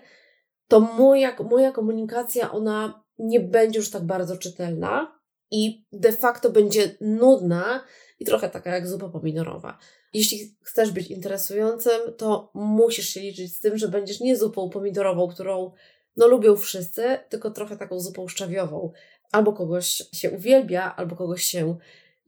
to 0.71 0.81
moja, 0.81 1.37
moja 1.51 1.73
komunikacja, 1.73 2.53
ona 2.53 3.05
nie 3.19 3.41
będzie 3.41 3.79
już 3.79 3.91
tak 3.91 4.05
bardzo 4.05 4.37
czytelna 4.37 5.21
i 5.51 5.85
de 5.93 6.13
facto 6.13 6.51
będzie 6.51 6.97
nudna 7.01 7.85
i 8.21 8.25
trochę 8.25 8.51
taka 8.51 8.75
jak 8.75 8.89
zupa 8.89 9.09
pomidorowa. 9.09 9.79
Jeśli 10.13 10.57
chcesz 10.63 10.91
być 10.91 11.11
interesującym, 11.11 12.01
to 12.17 12.51
musisz 12.55 13.09
się 13.09 13.21
liczyć 13.21 13.57
z 13.57 13.61
tym, 13.61 13.79
że 13.79 13.89
będziesz 13.89 14.21
nie 14.21 14.37
zupą 14.37 14.71
pomidorową, 14.71 15.29
którą 15.29 15.73
no 16.17 16.29
lubią 16.29 16.57
wszyscy, 16.57 17.19
tylko 17.29 17.51
trochę 17.51 17.77
taką 17.77 18.01
zupą 18.01 18.29
szczawiową. 18.29 18.93
Albo 19.33 19.53
kogoś 19.53 20.03
się 20.13 20.31
uwielbia, 20.31 20.95
albo 20.97 21.17
kogoś 21.17 21.43
się 21.43 21.77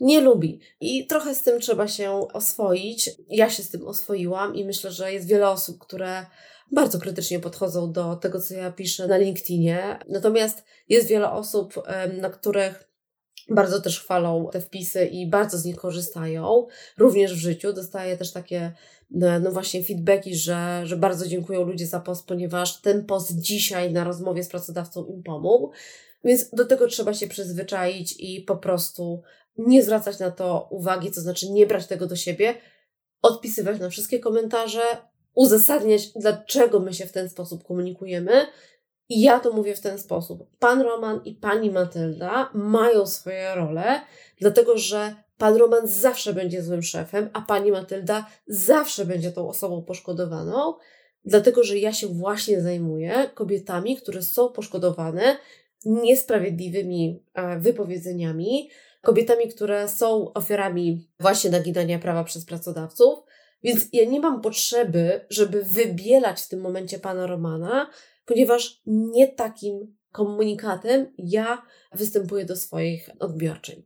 nie 0.01 0.21
lubi. 0.21 0.61
I 0.81 1.07
trochę 1.07 1.35
z 1.35 1.43
tym 1.43 1.61
trzeba 1.61 1.89
się 1.89 2.29
oswoić. 2.33 3.11
Ja 3.29 3.51
się 3.51 3.63
z 3.63 3.71
tym 3.71 3.87
oswoiłam 3.87 4.55
i 4.55 4.65
myślę, 4.65 4.91
że 4.91 5.13
jest 5.13 5.27
wiele 5.27 5.51
osób, 5.51 5.79
które 5.79 6.27
bardzo 6.73 6.99
krytycznie 6.99 7.41
podchodzą 7.41 7.93
do 7.93 8.17
tego, 8.17 8.41
co 8.41 8.55
ja 8.55 8.73
piszę 8.73 9.07
na 9.07 9.17
LinkedInie. 9.17 9.99
Natomiast 10.09 10.65
jest 10.89 11.09
wiele 11.09 11.31
osób, 11.31 11.75
na 12.21 12.31
których 12.31 12.93
bardzo 13.49 13.81
też 13.81 14.01
chwalą 14.01 14.49
te 14.53 14.61
wpisy 14.61 15.07
i 15.07 15.31
bardzo 15.31 15.59
z 15.59 15.65
nich 15.65 15.77
korzystają, 15.77 16.67
również 16.99 17.35
w 17.35 17.39
życiu. 17.39 17.73
Dostaję 17.73 18.17
też 18.17 18.33
takie, 18.33 18.73
no, 19.11 19.39
no 19.39 19.51
właśnie, 19.53 19.85
feedbacki, 19.85 20.37
że, 20.37 20.83
że 20.85 20.97
bardzo 20.97 21.29
dziękują 21.29 21.65
ludzie 21.65 21.87
za 21.87 22.01
post, 22.01 22.27
ponieważ 22.27 22.81
ten 22.81 23.05
post 23.05 23.41
dzisiaj 23.41 23.93
na 23.93 24.05
rozmowie 24.05 24.45
z 24.45 24.49
pracodawcą 24.49 25.05
im 25.05 25.23
pomógł. 25.23 25.71
Więc 26.25 26.51
do 26.51 26.67
tego 26.67 26.87
trzeba 26.87 27.15
się 27.15 27.27
przyzwyczaić 27.27 28.15
i 28.19 28.41
po 28.41 28.57
prostu 28.57 29.23
nie 29.57 29.83
zwracać 29.83 30.19
na 30.19 30.31
to 30.31 30.69
uwagi, 30.71 31.11
to 31.11 31.21
znaczy 31.21 31.51
nie 31.51 31.67
brać 31.67 31.87
tego 31.87 32.07
do 32.07 32.17
siebie, 32.17 32.55
odpisywać 33.23 33.81
na 33.81 33.91
wszystkie 33.91 34.21
komentarze, 34.21 34.83
uzasadniać, 35.35 36.13
dlaczego 36.13 36.81
my 36.81 36.95
się 36.95 37.07
w 37.07 37.13
ten 37.13 37.29
sposób 37.29 37.65
komunikujemy. 37.65 38.47
I 39.09 39.21
ja 39.21 39.41
to 39.41 39.53
mówię 39.53 39.77
w 39.77 39.81
ten 39.81 39.99
sposób. 39.99 40.47
Pan 40.59 40.81
Roman 40.81 41.21
i 41.25 41.35
pani 41.35 41.71
Matylda 41.71 42.51
mają 42.55 43.07
swoje 43.07 43.55
role, 43.55 44.01
dlatego 44.41 44.79
że 44.79 45.15
pan 45.39 45.57
Roman 45.57 45.87
zawsze 45.87 46.35
będzie 46.35 46.63
złym 46.63 46.83
szefem, 46.83 47.31
a 47.33 47.41
pani 47.41 47.73
Matylda 47.73 48.27
zawsze 48.47 49.05
będzie 49.05 49.33
tą 49.33 49.49
osobą 49.49 49.83
poszkodowaną, 49.83 50.75
dlatego 51.25 51.65
że 51.65 51.79
ja 51.79 51.93
się 51.93 52.07
właśnie 52.07 52.61
zajmuję 52.61 53.31
kobietami, 53.35 53.97
które 53.97 54.23
są 54.23 54.49
poszkodowane 54.49 55.37
niesprawiedliwymi 55.85 57.23
e, 57.35 57.59
wypowiedzeniami, 57.59 58.71
kobietami, 59.03 59.49
które 59.49 59.89
są 59.89 60.33
ofiarami 60.33 61.09
właśnie 61.21 61.51
naginania 61.51 61.99
prawa 61.99 62.25
przez 62.25 62.45
pracodawców. 62.45 63.19
Więc 63.63 63.85
ja 63.93 64.05
nie 64.05 64.21
mam 64.21 64.41
potrzeby, 64.41 65.27
żeby 65.31 65.63
wybielać 65.63 66.41
w 66.41 66.49
tym 66.49 66.61
momencie 66.61 66.99
pana 66.99 67.27
Romana, 67.27 67.91
ponieważ 68.25 68.81
nie 68.87 69.29
takim 69.29 69.97
komunikatem 70.13 71.13
ja 71.19 71.63
występuję 71.93 72.45
do 72.45 72.57
swoich 72.57 73.11
odbiorczyń. 73.19 73.83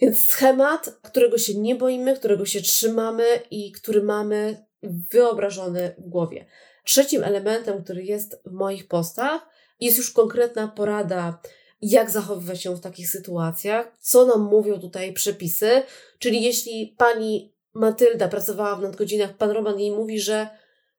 Więc 0.00 0.18
schemat, 0.18 0.98
którego 1.02 1.38
się 1.38 1.54
nie 1.54 1.74
boimy, 1.74 2.16
którego 2.16 2.46
się 2.46 2.60
trzymamy 2.60 3.24
i 3.50 3.72
który 3.72 4.02
mamy 4.02 4.66
wyobrażony 4.82 5.94
w 5.98 6.08
głowie. 6.08 6.46
Trzecim 6.84 7.24
elementem, 7.24 7.84
który 7.84 8.04
jest 8.04 8.42
w 8.46 8.52
moich 8.52 8.88
postach, 8.88 9.46
jest 9.80 9.98
już 9.98 10.10
konkretna 10.12 10.68
porada, 10.68 11.40
jak 11.82 12.10
zachowywać 12.10 12.62
się 12.62 12.76
w 12.76 12.80
takich 12.80 13.10
sytuacjach, 13.10 13.96
co 13.98 14.26
nam 14.26 14.40
mówią 14.40 14.80
tutaj 14.80 15.12
przepisy. 15.12 15.82
Czyli 16.18 16.42
jeśli 16.42 16.94
pani 16.98 17.54
Matylda 17.74 18.28
pracowała 18.28 18.76
w 18.76 18.82
nadgodzinach, 18.82 19.36
pan 19.36 19.50
Roman 19.50 19.80
jej 19.80 19.90
mówi, 19.90 20.20
że 20.20 20.48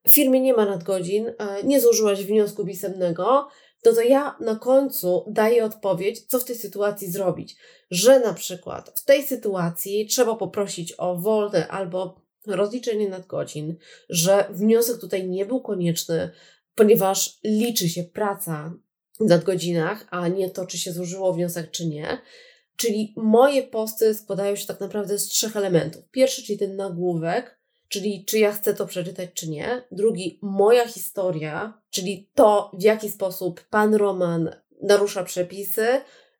w 0.06 0.10
firmie 0.10 0.40
nie 0.40 0.54
ma 0.54 0.64
nadgodzin, 0.64 1.28
e, 1.28 1.62
nie 1.64 1.80
złożyłaś 1.80 2.24
wniosku 2.24 2.66
pisemnego, 2.66 3.48
no 3.84 3.92
to 3.92 4.02
ja 4.02 4.36
na 4.40 4.56
końcu 4.56 5.24
daję 5.30 5.64
odpowiedź, 5.64 6.26
co 6.26 6.38
w 6.38 6.44
tej 6.44 6.56
sytuacji 6.56 7.10
zrobić. 7.10 7.56
Że 7.90 8.20
na 8.20 8.34
przykład 8.34 9.00
w 9.00 9.04
tej 9.04 9.22
sytuacji 9.22 10.06
trzeba 10.06 10.34
poprosić 10.34 10.94
o 10.98 11.16
wolne 11.16 11.68
albo 11.68 12.22
rozliczenie 12.46 13.08
nadgodzin, 13.08 13.76
że 14.08 14.48
wniosek 14.50 14.98
tutaj 14.98 15.28
nie 15.28 15.46
był 15.46 15.60
konieczny, 15.60 16.30
ponieważ 16.74 17.38
liczy 17.44 17.88
się 17.88 18.02
praca 18.02 18.72
w 19.20 19.24
nadgodzinach, 19.24 20.06
a 20.10 20.28
nie 20.28 20.50
to, 20.50 20.66
czy 20.66 20.78
się 20.78 20.92
złożyło 20.92 21.32
wniosek, 21.32 21.70
czy 21.70 21.86
nie. 21.86 22.18
Czyli 22.76 23.14
moje 23.16 23.62
posty 23.62 24.14
składają 24.14 24.56
się 24.56 24.66
tak 24.66 24.80
naprawdę 24.80 25.18
z 25.18 25.28
trzech 25.28 25.56
elementów. 25.56 26.04
Pierwszy, 26.10 26.42
czyli 26.42 26.58
ten 26.58 26.76
nagłówek, 26.76 27.58
czyli 27.88 28.24
czy 28.24 28.38
ja 28.38 28.52
chcę 28.52 28.74
to 28.74 28.86
przeczytać, 28.86 29.30
czy 29.34 29.50
nie. 29.50 29.82
Drugi, 29.90 30.38
moja 30.42 30.88
historia, 30.88 31.82
czyli 31.90 32.30
to, 32.34 32.70
w 32.78 32.82
jaki 32.82 33.10
sposób 33.10 33.60
pan 33.70 33.94
Roman 33.94 34.50
narusza 34.82 35.24
przepisy, 35.24 35.86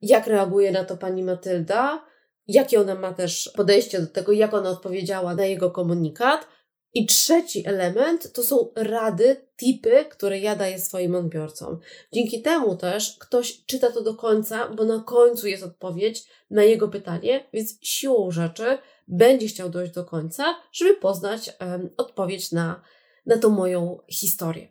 jak 0.02 0.26
reaguje 0.26 0.72
na 0.72 0.84
to 0.84 0.96
pani 0.96 1.22
Matylda, 1.22 2.04
jakie 2.48 2.80
ona 2.80 2.94
ma 2.94 3.12
też 3.12 3.50
podejście 3.56 4.00
do 4.00 4.06
tego, 4.06 4.32
jak 4.32 4.54
ona 4.54 4.70
odpowiedziała 4.70 5.34
na 5.34 5.44
jego 5.44 5.70
komunikat. 5.70 6.46
I 6.94 7.06
trzeci 7.06 7.66
element 7.66 8.32
to 8.32 8.42
są 8.42 8.72
rady, 8.76 9.36
tipy, 9.56 10.04
które 10.10 10.38
ja 10.38 10.56
daję 10.56 10.80
swoim 10.80 11.14
odbiorcom. 11.14 11.80
Dzięki 12.12 12.42
temu 12.42 12.76
też 12.76 13.16
ktoś 13.20 13.64
czyta 13.66 13.92
to 13.92 14.02
do 14.02 14.14
końca, 14.14 14.68
bo 14.68 14.84
na 14.84 15.02
końcu 15.06 15.48
jest 15.48 15.62
odpowiedź 15.62 16.24
na 16.50 16.62
jego 16.62 16.88
pytanie, 16.88 17.48
więc 17.52 17.78
siłą 17.82 18.30
rzeczy 18.30 18.78
będzie 19.08 19.46
chciał 19.46 19.68
dojść 19.68 19.92
do 19.92 20.04
końca, 20.04 20.44
żeby 20.72 20.94
poznać 20.96 21.50
um, 21.60 21.90
odpowiedź 21.96 22.52
na, 22.52 22.82
na 23.26 23.38
tą 23.38 23.50
moją 23.50 23.98
historię. 24.08 24.68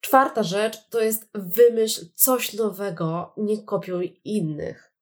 Czwarta 0.00 0.42
rzecz 0.42 0.88
to 0.90 1.00
jest 1.00 1.28
wymyśl 1.34 2.06
coś 2.14 2.54
nowego, 2.54 3.32
nie 3.36 3.62
kopiuj 3.62 4.20
innych. 4.24 4.94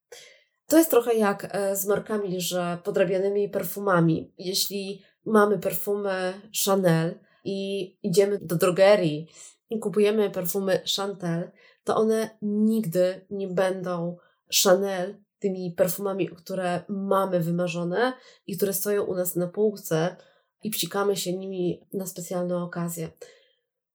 To 0.67 0.79
jest 0.79 0.91
trochę 0.91 1.15
jak 1.15 1.49
e, 1.51 1.77
z 1.77 1.87
markami, 1.87 2.41
że 2.41 2.79
podrabianymi 2.85 3.49
perfumami. 3.49 4.33
Jeśli 4.39 5.03
mamy 5.27 5.59
perfumy 5.59 6.41
Chanel 6.65 7.19
i 7.45 7.91
idziemy 8.03 8.39
do 8.39 8.57
drogerii 8.57 9.29
i 9.71 9.79
kupujemy 9.79 10.31
perfumy 10.31 10.83
Chantel, 10.97 11.51
to 11.85 11.97
one 11.97 12.31
nigdy 12.43 13.27
nie 13.31 13.49
będą 13.49 14.17
Chanel 14.63 15.17
tymi 15.39 15.71
perfumami, 15.71 16.29
które 16.29 16.83
mamy 16.89 17.41
wymarzone 17.41 18.13
i 18.47 18.57
które 18.57 18.73
stoją 18.73 19.05
u 19.05 19.15
nas 19.15 19.37
na 19.37 19.47
półce 19.47 20.17
i 20.63 20.71
psikamy 20.71 21.17
się 21.17 21.33
nimi 21.37 21.87
na 21.93 22.07
specjalne 22.07 22.57
okazje. 22.57 23.09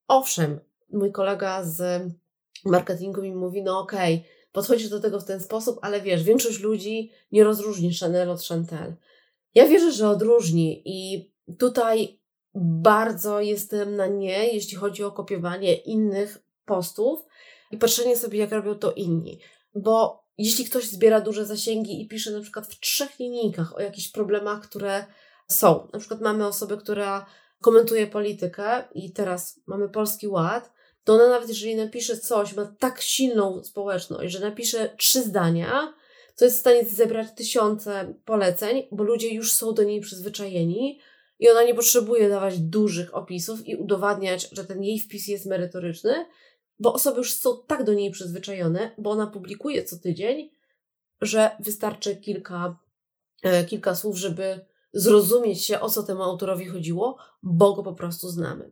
Owszem, 0.08 0.60
mój 0.94 1.12
kolega 1.12 1.64
z 1.64 2.04
marketingu 2.66 3.22
mi 3.22 3.36
mówi, 3.36 3.64
no 3.64 3.80
okej, 3.80 4.16
okay, 4.16 4.30
podchodzisz 4.52 4.90
do 4.90 5.00
tego 5.00 5.20
w 5.20 5.26
ten 5.26 5.40
sposób, 5.40 5.80
ale 5.82 6.02
wiesz, 6.02 6.24
większość 6.24 6.60
ludzi 6.60 7.12
nie 7.32 7.44
rozróżni 7.44 7.94
Chanel 7.94 8.32
od 8.32 8.44
Chantel. 8.44 8.96
Ja 9.56 9.68
wierzę, 9.68 9.92
że 9.92 10.10
odróżni 10.10 10.82
i 10.86 11.32
tutaj 11.60 12.20
bardzo 12.56 13.42
jestem 13.42 13.96
na 13.96 14.08
nie, 14.08 14.54
jeśli 14.54 14.78
chodzi 14.78 15.04
o 15.04 15.12
kopiowanie 15.12 15.76
innych 15.76 16.38
postów 16.66 17.20
i 17.72 17.78
patrzenie 17.78 18.18
sobie, 18.18 18.40
jak 18.40 18.52
robią 18.52 18.76
to 18.76 18.92
inni. 18.92 19.40
Bo 19.76 20.24
jeśli 20.38 20.66
ktoś 20.66 20.84
zbiera 20.84 21.22
duże 21.22 21.46
zasięgi 21.46 22.02
i 22.02 22.08
pisze 22.08 22.32
na 22.32 22.42
przykład 22.42 22.68
w 22.68 22.80
trzech 22.80 23.20
linijkach 23.20 23.76
o 23.76 23.80
jakichś 23.80 24.08
problemach, 24.08 24.62
które 24.62 25.06
są, 25.48 25.88
na 25.94 26.00
przykład 26.00 26.22
mamy 26.22 26.48
osobę, 26.48 26.78
która 26.78 27.26
komentuje 27.62 28.08
politykę 28.08 28.84
i 28.94 29.14
teraz 29.14 29.60
mamy 29.68 29.90
Polski 29.90 30.28
Ład, 30.28 30.72
to 31.04 31.14
ona 31.14 31.28
nawet 31.28 31.50
jeżeli 31.50 31.76
napisze 31.76 32.18
coś, 32.18 32.56
ma 32.56 32.66
tak 32.80 33.02
silną 33.02 33.64
społeczność, 33.64 34.34
że 34.34 34.40
napisze 34.40 34.96
trzy 34.98 35.22
zdania, 35.22 35.94
to 36.38 36.46
jest 36.46 36.58
w 36.58 36.60
stanie 36.60 36.86
zebrać 36.86 37.28
tysiące 37.36 38.14
poleceń, 38.26 38.84
bo 38.92 39.04
ludzie 39.04 39.34
już 39.34 39.54
są 39.54 39.74
do 39.74 39.84
niej 39.84 40.02
przyzwyczajeni 40.02 41.00
i 41.40 41.50
ona 41.50 41.64
nie 41.64 41.76
potrzebuje 41.76 42.30
dawać 42.30 42.60
dużych 42.60 43.16
opisów 43.16 43.68
i 43.68 43.76
udowadniać, 43.76 44.50
że 44.52 44.66
ten 44.66 44.84
jej 44.84 45.00
wpis 45.00 45.28
jest 45.28 45.46
merytoryczny, 45.46 46.26
bo 46.80 46.94
osoby 46.94 47.18
już 47.18 47.34
są 47.34 47.64
tak 47.68 47.84
do 47.84 47.94
niej 47.94 48.12
przyzwyczajone, 48.12 48.92
bo 48.98 49.12
ona 49.12 49.28
publikuje 49.28 49.84
co 49.84 49.98
tydzień, 50.00 50.52
że 51.22 51.52
wystarczy 51.60 52.16
kilka, 52.16 52.80
e, 53.44 53.66
kilka 53.66 53.96
słów, 53.96 54.18
żeby 54.18 54.66
zrozumieć 54.94 55.66
się, 55.66 55.80
o 55.80 55.90
co 55.90 56.04
temu 56.04 56.24
autorowi 56.24 56.66
chodziło, 56.66 57.18
bo 57.44 57.74
go 57.74 57.84
po 57.84 57.94
prostu 57.94 58.30
znamy. 58.30 58.72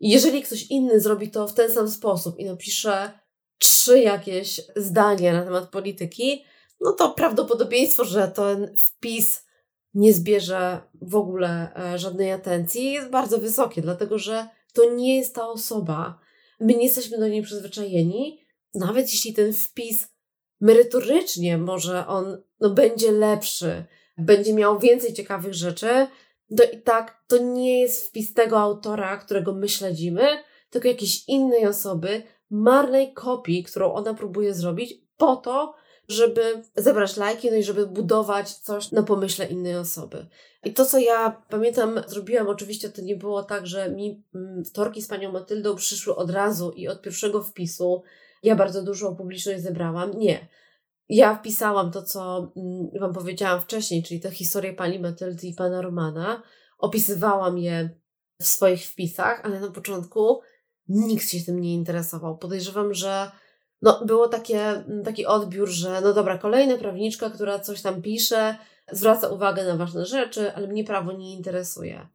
Jeżeli 0.00 0.42
ktoś 0.42 0.66
inny 0.70 1.00
zrobi 1.00 1.30
to 1.30 1.48
w 1.48 1.54
ten 1.54 1.70
sam 1.72 1.90
sposób 1.90 2.38
i 2.38 2.44
napisze 2.44 3.18
trzy 3.58 4.00
jakieś 4.00 4.60
zdania 4.76 5.32
na 5.32 5.44
temat 5.44 5.68
polityki, 5.68 6.44
no 6.80 6.92
to 6.92 7.10
prawdopodobieństwo, 7.10 8.04
że 8.04 8.28
ten 8.28 8.76
wpis 8.76 9.46
nie 9.94 10.12
zbierze 10.12 10.80
w 11.02 11.16
ogóle 11.16 11.74
e, 11.76 11.98
żadnej 11.98 12.32
atencji 12.32 12.92
jest 12.92 13.10
bardzo 13.10 13.38
wysokie, 13.38 13.82
dlatego 13.82 14.18
że 14.18 14.48
to 14.72 14.94
nie 14.94 15.16
jest 15.16 15.34
ta 15.34 15.48
osoba. 15.48 16.18
My 16.60 16.74
nie 16.74 16.84
jesteśmy 16.84 17.18
do 17.18 17.28
niej 17.28 17.42
przyzwyczajeni, 17.42 18.44
nawet 18.74 19.12
jeśli 19.12 19.34
ten 19.34 19.52
wpis 19.52 20.08
merytorycznie 20.60 21.58
może 21.58 22.06
on 22.06 22.42
no, 22.60 22.70
będzie 22.70 23.12
lepszy, 23.12 23.84
będzie 24.18 24.54
miał 24.54 24.78
więcej 24.78 25.14
ciekawych 25.14 25.54
rzeczy, 25.54 26.06
to 26.56 26.64
i 26.64 26.82
tak 26.82 27.24
to 27.26 27.38
nie 27.38 27.80
jest 27.80 28.06
wpis 28.06 28.34
tego 28.34 28.60
autora, 28.60 29.16
którego 29.16 29.54
my 29.54 29.68
śledzimy, 29.68 30.22
tylko 30.70 30.88
jakiejś 30.88 31.28
innej 31.28 31.66
osoby, 31.66 32.22
marnej 32.50 33.12
kopii, 33.12 33.62
którą 33.62 33.92
ona 33.92 34.14
próbuje 34.14 34.54
zrobić 34.54 34.94
po 35.16 35.36
to, 35.36 35.74
żeby 36.08 36.62
zebrać 36.76 37.16
lajki, 37.16 37.50
no 37.50 37.56
i 37.56 37.62
żeby 37.62 37.86
budować 37.86 38.54
coś 38.54 38.92
na 38.92 39.02
pomyśle 39.02 39.46
innej 39.46 39.76
osoby. 39.76 40.26
I 40.64 40.72
to, 40.72 40.84
co 40.84 40.98
ja 40.98 41.42
pamiętam, 41.50 42.00
zrobiłam, 42.06 42.48
oczywiście 42.48 42.88
to 42.88 43.02
nie 43.02 43.16
było 43.16 43.42
tak, 43.42 43.66
że 43.66 43.90
mi 43.90 44.24
mm, 44.34 44.64
wtorki 44.64 45.02
z 45.02 45.08
panią 45.08 45.32
Matyldą 45.32 45.76
przyszły 45.76 46.16
od 46.16 46.30
razu 46.30 46.70
i 46.70 46.88
od 46.88 47.02
pierwszego 47.02 47.42
wpisu 47.42 48.02
ja 48.42 48.56
bardzo 48.56 48.82
dużą 48.82 49.16
publiczność 49.16 49.62
zebrałam. 49.62 50.18
Nie. 50.18 50.48
Ja 51.08 51.34
wpisałam 51.34 51.90
to, 51.90 52.02
co 52.02 52.52
mm, 52.56 52.88
Wam 53.00 53.12
powiedziałam 53.12 53.60
wcześniej, 53.60 54.02
czyli 54.02 54.20
tę 54.20 54.30
historię 54.30 54.72
pani 54.72 54.98
Matyldy 54.98 55.46
i 55.46 55.54
pana 55.54 55.82
Romana. 55.82 56.42
Opisywałam 56.78 57.58
je 57.58 57.90
w 58.40 58.46
swoich 58.46 58.86
wpisach, 58.86 59.40
ale 59.44 59.60
na 59.60 59.70
początku 59.70 60.40
nikt 60.88 61.28
się 61.28 61.40
tym 61.40 61.60
nie 61.60 61.74
interesował. 61.74 62.38
Podejrzewam, 62.38 62.94
że 62.94 63.30
no, 63.82 64.04
było 64.04 64.28
takie, 64.28 64.84
taki 65.04 65.26
odbiór, 65.26 65.68
że 65.68 66.00
no 66.00 66.12
dobra, 66.12 66.38
kolejna 66.38 66.78
prawniczka, 66.78 67.30
która 67.30 67.58
coś 67.58 67.82
tam 67.82 68.02
pisze, 68.02 68.56
zwraca 68.92 69.28
uwagę 69.28 69.64
na 69.64 69.76
ważne 69.76 70.06
rzeczy, 70.06 70.54
ale 70.54 70.66
mnie 70.66 70.84
prawo 70.84 71.12
nie 71.12 71.34
interesuje. 71.34 72.06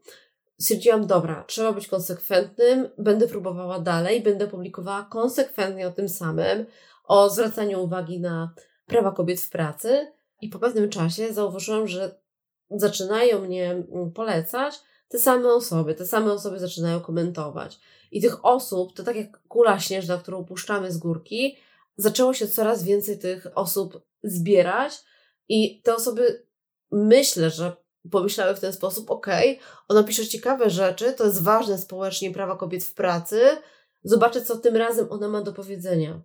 Stwierdziłam, 0.59 1.07
dobra, 1.07 1.43
trzeba 1.47 1.71
być 1.71 1.87
konsekwentnym, 1.87 2.89
będę 2.97 3.27
próbowała 3.27 3.79
dalej, 3.79 4.21
będę 4.21 4.47
publikowała 4.47 5.03
konsekwentnie 5.03 5.87
o 5.87 5.91
tym 5.91 6.09
samym, 6.09 6.65
o 7.03 7.29
zwracaniu 7.29 7.83
uwagi 7.83 8.19
na 8.19 8.53
prawa 8.85 9.11
kobiet 9.11 9.41
w 9.41 9.49
pracy. 9.49 10.11
I 10.41 10.49
po 10.49 10.59
pewnym 10.59 10.89
czasie 10.89 11.33
zauważyłam, 11.33 11.87
że 11.87 12.15
zaczynają 12.71 13.41
mnie 13.41 13.71
mm, 13.71 14.11
polecać 14.11 14.75
te 15.13 15.19
same 15.19 15.53
osoby, 15.53 15.95
te 15.95 16.05
same 16.05 16.33
osoby 16.33 16.59
zaczynają 16.59 16.99
komentować. 16.99 17.79
I 18.11 18.21
tych 18.21 18.45
osób, 18.45 18.93
to 18.93 19.03
tak 19.03 19.15
jak 19.15 19.47
kula 19.47 19.79
śnieżna, 19.79 20.17
którą 20.17 20.45
puszczamy 20.45 20.91
z 20.91 20.97
górki, 20.97 21.57
zaczęło 21.97 22.33
się 22.33 22.47
coraz 22.47 22.83
więcej 22.83 23.19
tych 23.19 23.47
osób 23.55 24.01
zbierać 24.23 24.93
i 25.49 25.81
te 25.81 25.95
osoby 25.95 26.45
myślę, 26.91 27.49
że 27.49 27.75
pomyślały 28.11 28.55
w 28.55 28.59
ten 28.59 28.73
sposób, 28.73 29.11
okej, 29.11 29.55
okay, 29.55 29.65
ona 29.87 30.03
pisze 30.03 30.27
ciekawe 30.27 30.69
rzeczy, 30.69 31.13
to 31.13 31.25
jest 31.25 31.43
ważne 31.43 31.77
społecznie 31.77 32.31
prawa 32.31 32.55
kobiet 32.55 32.83
w 32.83 32.93
pracy, 32.93 33.41
zobaczę, 34.03 34.41
co 34.41 34.57
tym 34.57 34.75
razem 34.75 35.07
ona 35.09 35.27
ma 35.27 35.41
do 35.41 35.53
powiedzenia. 35.53 36.21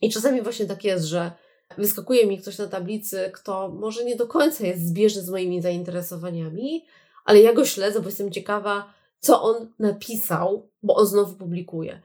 I 0.00 0.10
czasami 0.10 0.42
właśnie 0.42 0.66
tak 0.66 0.84
jest, 0.84 1.04
że 1.04 1.32
wyskakuje 1.78 2.26
mi 2.26 2.38
ktoś 2.38 2.58
na 2.58 2.66
tablicy, 2.66 3.30
kto 3.32 3.68
może 3.68 4.04
nie 4.04 4.16
do 4.16 4.26
końca 4.26 4.66
jest 4.66 4.88
zbieżny 4.88 5.22
z 5.22 5.30
moimi 5.30 5.62
zainteresowaniami, 5.62 6.84
ale 7.24 7.40
ja 7.40 7.52
go 7.52 7.64
śledzę, 7.64 8.00
bo 8.00 8.06
jestem 8.06 8.32
ciekawa, 8.32 8.94
co 9.20 9.42
on 9.42 9.72
napisał, 9.78 10.70
bo 10.82 10.94
on 10.94 11.06
znowu 11.06 11.34
publikuje. 11.34 12.02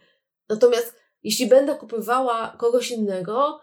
Natomiast 0.49 0.95
jeśli 1.23 1.47
będę 1.47 1.75
kupowała 1.75 2.55
kogoś 2.57 2.91
innego, 2.91 3.59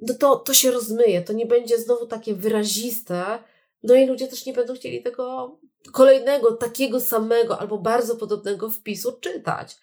no 0.00 0.14
to 0.14 0.36
to 0.36 0.54
się 0.54 0.70
rozmyje, 0.70 1.22
to 1.22 1.32
nie 1.32 1.46
będzie 1.46 1.78
znowu 1.78 2.06
takie 2.06 2.34
wyraziste, 2.34 3.38
no 3.82 3.94
i 3.94 4.06
ludzie 4.06 4.28
też 4.28 4.46
nie 4.46 4.52
będą 4.52 4.74
chcieli 4.74 5.02
tego 5.02 5.56
kolejnego, 5.92 6.52
takiego 6.52 7.00
samego 7.00 7.58
albo 7.58 7.78
bardzo 7.78 8.16
podobnego 8.16 8.70
wpisu 8.70 9.12
czytać. 9.12 9.76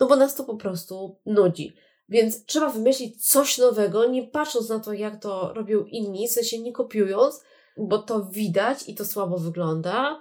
No 0.00 0.06
bo 0.06 0.16
nas 0.16 0.34
to 0.34 0.44
po 0.44 0.56
prostu 0.56 1.16
nudzi. 1.26 1.76
Więc 2.08 2.44
trzeba 2.44 2.68
wymyślić 2.68 3.28
coś 3.28 3.58
nowego, 3.58 4.06
nie 4.06 4.26
patrząc 4.26 4.68
na 4.68 4.80
to, 4.80 4.92
jak 4.92 5.22
to 5.22 5.52
robią 5.54 5.84
inni, 5.84 6.28
w 6.28 6.32
sensie 6.32 6.58
nie 6.58 6.72
kopiując, 6.72 7.42
bo 7.76 7.98
to 7.98 8.24
widać 8.24 8.88
i 8.88 8.94
to 8.94 9.04
słabo 9.04 9.38
wygląda. 9.38 10.20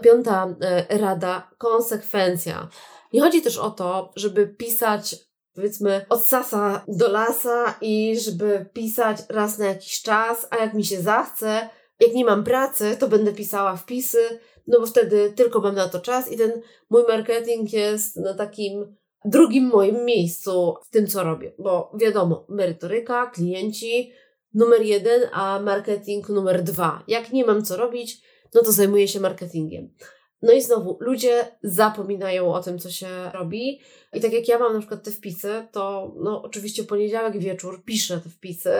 Piąta 0.00 0.56
e, 0.60 0.98
rada 0.98 1.50
konsekwencja. 1.58 2.68
Nie 3.12 3.20
chodzi 3.20 3.42
też 3.42 3.58
o 3.58 3.70
to, 3.70 4.12
żeby 4.16 4.46
pisać 4.46 5.16
powiedzmy 5.54 6.06
od 6.08 6.24
sasa 6.24 6.84
do 6.88 7.08
lasa 7.08 7.78
i 7.80 8.18
żeby 8.20 8.66
pisać 8.72 9.16
raz 9.28 9.58
na 9.58 9.66
jakiś 9.66 10.02
czas, 10.02 10.46
a 10.50 10.56
jak 10.56 10.74
mi 10.74 10.84
się 10.84 11.00
zachce, 11.00 11.68
jak 12.00 12.14
nie 12.14 12.24
mam 12.24 12.44
pracy, 12.44 12.96
to 12.98 13.08
będę 13.08 13.32
pisała 13.32 13.76
wpisy, 13.76 14.40
no 14.66 14.80
bo 14.80 14.86
wtedy 14.86 15.32
tylko 15.36 15.60
mam 15.60 15.74
na 15.74 15.88
to 15.88 16.00
czas 16.00 16.32
i 16.32 16.36
ten 16.36 16.52
mój 16.90 17.02
marketing 17.08 17.72
jest 17.72 18.16
na 18.16 18.34
takim 18.34 18.96
drugim 19.24 19.64
moim 19.64 20.04
miejscu 20.04 20.74
w 20.84 20.90
tym, 20.90 21.06
co 21.06 21.24
robię. 21.24 21.52
Bo 21.58 21.92
wiadomo, 22.00 22.46
merytoryka, 22.48 23.26
klienci 23.26 24.12
numer 24.54 24.82
jeden, 24.82 25.22
a 25.32 25.60
marketing 25.60 26.28
numer 26.28 26.62
dwa. 26.62 27.02
Jak 27.08 27.32
nie 27.32 27.44
mam 27.44 27.64
co 27.64 27.76
robić, 27.76 28.22
no 28.54 28.62
to 28.62 28.72
zajmuję 28.72 29.08
się 29.08 29.20
marketingiem. 29.20 29.94
No 30.42 30.52
i 30.52 30.62
znowu, 30.62 30.98
ludzie 31.00 31.44
zapominają 31.62 32.54
o 32.54 32.62
tym, 32.62 32.78
co 32.78 32.90
się 32.90 33.08
robi. 33.34 33.80
I 34.12 34.20
tak 34.20 34.32
jak 34.32 34.48
ja 34.48 34.58
mam 34.58 34.72
na 34.72 34.78
przykład 34.78 35.02
te 35.02 35.10
wpisy, 35.10 35.66
to 35.72 36.14
no 36.22 36.42
oczywiście 36.42 36.84
poniedziałek 36.84 37.38
wieczór 37.38 37.84
piszę 37.84 38.20
te 38.20 38.30
wpisy. 38.30 38.74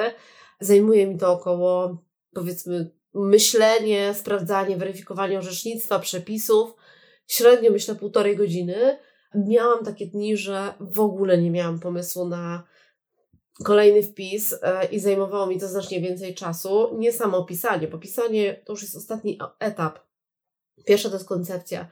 Zajmuje 0.60 1.06
mi 1.06 1.18
to 1.18 1.32
około 1.32 1.98
powiedzmy 2.34 2.90
myślenie, 3.14 4.14
sprawdzanie, 4.14 4.76
weryfikowanie 4.76 5.38
orzecznictwa, 5.38 5.98
przepisów. 5.98 6.74
Średnio 7.28 7.70
myślę 7.70 7.94
półtorej 7.94 8.36
godziny. 8.36 8.98
Miałam 9.34 9.84
takie 9.84 10.06
dni, 10.06 10.36
że 10.36 10.74
w 10.80 11.00
ogóle 11.00 11.38
nie 11.38 11.50
miałam 11.50 11.80
pomysłu 11.80 12.28
na 12.28 12.62
kolejny 13.64 14.02
wpis 14.02 14.54
e, 14.62 14.84
i 14.84 15.00
zajmowało 15.00 15.46
mi 15.46 15.60
to 15.60 15.68
znacznie 15.68 16.00
więcej 16.00 16.34
czasu. 16.34 16.96
Nie 16.98 17.12
samo 17.12 17.44
pisanie, 17.44 17.88
bo 17.88 17.98
pisanie 17.98 18.62
to 18.64 18.72
już 18.72 18.82
jest 18.82 18.96
ostatni 18.96 19.38
etap. 19.58 19.98
Pierwsza 20.84 21.08
to 21.08 21.14
jest 21.14 21.28
koncepcja. 21.28 21.88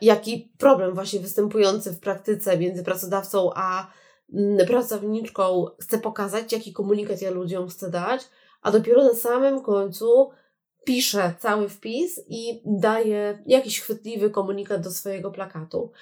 Jaki 0.00 0.52
problem 0.58 0.94
właśnie 0.94 1.20
występujący 1.20 1.92
w 1.92 2.00
praktyce 2.00 2.58
między 2.58 2.84
pracodawcą 2.84 3.50
a 3.54 3.90
mm, 4.32 4.66
pracowniczką 4.66 5.66
chcę 5.80 5.98
pokazać, 5.98 6.52
jaki 6.52 6.72
komunikat 6.72 7.22
ja 7.22 7.30
ludziom 7.30 7.68
chcę 7.68 7.90
dać, 7.90 8.20
a 8.62 8.70
dopiero 8.70 9.04
na 9.04 9.14
samym 9.14 9.62
końcu 9.62 10.30
piszę 10.84 11.34
cały 11.38 11.68
wpis 11.68 12.20
i 12.28 12.62
daję 12.66 13.42
jakiś 13.46 13.80
chwytliwy 13.80 14.30
komunikat 14.30 14.80
do 14.80 14.90
swojego 14.90 15.30
plakatu. 15.30 15.92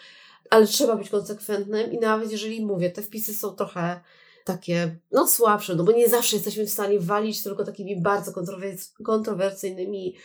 Ale 0.51 0.66
trzeba 0.66 0.96
być 0.96 1.11
konsekwentnym 1.11 1.92
i 1.92 1.98
nawet 1.98 2.33
jeżeli 2.33 2.66
mówię, 2.66 2.90
te 2.90 3.03
wpisy 3.03 3.35
są 3.35 3.51
trochę 3.51 4.01
takie, 4.44 4.98
no 5.12 5.28
słabsze, 5.28 5.74
no 5.74 5.85
bo 5.85 5.92
nie 5.92 6.09
zawsze 6.09 6.37
jesteśmy 6.37 6.66
w 6.66 6.70
stanie 6.70 7.00
walić 7.00 7.42
tylko 7.42 7.64
takimi 7.64 8.00
bardzo 8.00 8.33
kontrowersyjnymi 9.05 10.16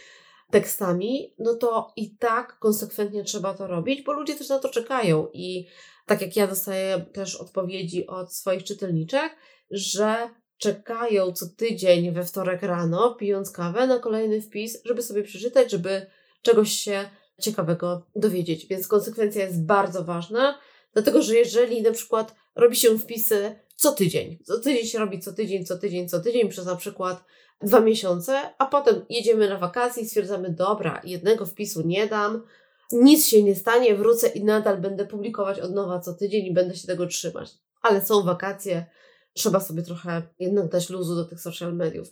tekstami, 0.51 1.33
no 1.39 1.53
to 1.53 1.93
i 1.95 2.15
tak 2.17 2.59
konsekwentnie 2.59 3.23
trzeba 3.23 3.53
to 3.53 3.67
robić, 3.67 4.01
bo 4.01 4.13
ludzie 4.13 4.35
też 4.35 4.49
na 4.49 4.59
to 4.59 4.69
czekają 4.69 5.27
i 5.33 5.67
tak 6.05 6.21
jak 6.21 6.35
ja 6.35 6.47
dostaję 6.47 7.05
też 7.13 7.35
odpowiedzi 7.35 8.07
od 8.07 8.33
swoich 8.33 8.63
czytelniczek, 8.63 9.35
że 9.71 10.29
czekają 10.57 11.31
co 11.31 11.45
tydzień 11.57 12.11
we 12.11 12.23
wtorek 12.23 12.61
rano, 12.61 13.15
pijąc 13.15 13.51
kawę, 13.51 13.87
na 13.87 13.99
kolejny 13.99 14.41
wpis, 14.41 14.81
żeby 14.85 15.01
sobie 15.01 15.23
przeczytać, 15.23 15.71
żeby 15.71 16.05
czegoś 16.41 16.71
się 16.71 17.09
ciekawego 17.41 18.05
dowiedzieć. 18.15 18.65
Więc 18.65 18.87
konsekwencja 18.87 19.45
jest 19.45 19.65
bardzo 19.65 20.03
ważna, 20.03 20.59
dlatego 20.93 21.21
że 21.21 21.35
jeżeli 21.35 21.81
na 21.81 21.91
przykład 21.91 22.35
robi 22.55 22.75
się 22.75 22.99
wpisy 22.99 23.55
co 23.77 23.91
tydzień, 23.91 24.37
co 24.43 24.59
tydzień 24.59 24.85
się 24.85 24.99
robi 24.99 25.19
co 25.19 25.33
tydzień, 25.33 25.65
co 25.65 25.77
tydzień, 25.77 26.09
co 26.09 26.19
tydzień 26.19 26.49
przez 26.49 26.65
na 26.65 26.75
przykład 26.75 27.23
dwa 27.61 27.79
miesiące, 27.79 28.41
a 28.57 28.65
potem 28.65 29.05
jedziemy 29.09 29.49
na 29.49 29.57
wakacje 29.57 30.03
i 30.03 30.05
stwierdzamy, 30.05 30.49
dobra, 30.49 31.01
jednego 31.03 31.45
wpisu 31.45 31.87
nie 31.87 32.07
dam, 32.07 32.43
nic 32.91 33.27
się 33.27 33.43
nie 33.43 33.55
stanie, 33.55 33.95
wrócę 33.95 34.27
i 34.27 34.43
nadal 34.43 34.77
będę 34.77 35.05
publikować 35.05 35.59
od 35.59 35.73
nowa 35.73 35.99
co 35.99 36.13
tydzień 36.13 36.45
i 36.45 36.53
będę 36.53 36.75
się 36.75 36.87
tego 36.87 37.07
trzymać. 37.07 37.49
Ale 37.81 38.05
są 38.05 38.23
wakacje, 38.23 38.85
trzeba 39.33 39.59
sobie 39.59 39.83
trochę 39.83 40.21
jednak 40.39 40.69
dać 40.69 40.89
luzu 40.89 41.15
do 41.15 41.25
tych 41.25 41.41
social 41.41 41.75
mediów. 41.75 42.07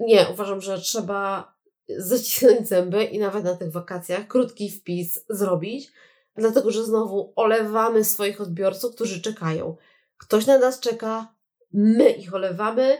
Nie, 0.00 0.26
uważam, 0.32 0.60
że 0.60 0.78
trzeba 0.78 1.54
zacisnąć 1.98 2.68
zęby 2.68 3.04
i 3.04 3.18
nawet 3.18 3.44
na 3.44 3.56
tych 3.56 3.72
wakacjach 3.72 4.26
krótki 4.26 4.70
wpis 4.70 5.24
zrobić, 5.28 5.92
dlatego 6.36 6.70
że 6.70 6.84
znowu 6.84 7.32
olewamy 7.36 8.04
swoich 8.04 8.40
odbiorców, 8.40 8.94
którzy 8.94 9.22
czekają. 9.22 9.76
Ktoś 10.20 10.46
na 10.46 10.58
nas 10.58 10.80
czeka, 10.80 11.34
my 11.72 12.10
ich 12.10 12.34
olewamy. 12.34 12.98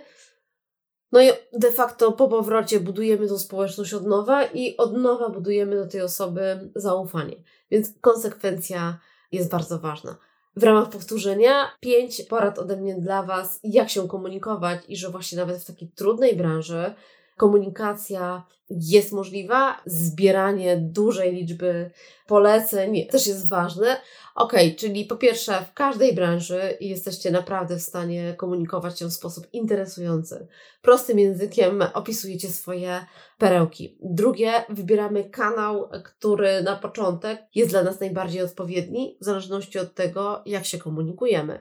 No 1.13 1.23
i 1.23 1.31
de 1.53 1.73
facto 1.73 2.13
po 2.13 2.29
powrocie 2.29 2.81
budujemy 2.81 3.29
tą 3.29 3.39
społeczność 3.39 3.95
od 3.95 4.07
nowa 4.07 4.45
i 4.45 4.77
od 4.77 4.97
nowa 4.97 5.29
budujemy 5.29 5.77
do 5.77 5.87
tej 5.87 6.01
osoby 6.01 6.71
zaufanie. 6.75 7.37
Więc 7.71 7.89
konsekwencja 8.01 8.99
jest 9.33 9.51
bardzo 9.51 9.79
ważna 9.79 10.17
w 10.57 10.63
ramach 10.63 10.91
powtórzenia 10.91 11.71
pięć 11.81 12.23
porad 12.23 12.59
ode 12.59 12.77
mnie 12.77 12.95
dla 12.95 13.23
Was, 13.23 13.61
jak 13.65 13.91
się 13.91 14.09
komunikować 14.09 14.81
i 14.89 14.97
że 14.97 15.11
właśnie 15.11 15.39
nawet 15.39 15.57
w 15.63 15.67
takiej 15.67 15.89
trudnej 15.89 16.37
branży 16.37 16.95
komunikacja 17.41 18.47
jest 18.71 19.13
możliwa, 19.13 19.81
zbieranie 19.87 20.77
dużej 20.77 21.33
liczby 21.33 21.91
poleceń 22.27 23.07
też 23.07 23.27
jest 23.27 23.49
ważne. 23.49 24.01
Ok, 24.35 24.53
czyli 24.77 25.05
po 25.05 25.17
pierwsze, 25.17 25.65
w 25.71 25.75
każdej 25.75 26.15
branży 26.15 26.77
jesteście 26.81 27.31
naprawdę 27.31 27.77
w 27.77 27.83
stanie 27.83 28.35
komunikować 28.37 28.99
się 28.99 29.07
w 29.07 29.13
sposób 29.13 29.47
interesujący. 29.53 30.47
Prostym 30.83 31.19
językiem 31.19 31.85
opisujecie 31.95 32.49
swoje 32.49 33.07
perełki. 33.39 33.99
Drugie, 34.03 34.53
wybieramy 34.69 35.25
kanał, 35.25 35.89
który 36.05 36.63
na 36.63 36.77
początek 36.77 37.43
jest 37.55 37.71
dla 37.71 37.83
nas 37.83 38.01
najbardziej 38.01 38.43
odpowiedni, 38.43 39.17
w 39.21 39.25
zależności 39.25 39.79
od 39.79 39.95
tego, 39.95 40.43
jak 40.47 40.65
się 40.65 40.79
komunikujemy. 40.79 41.61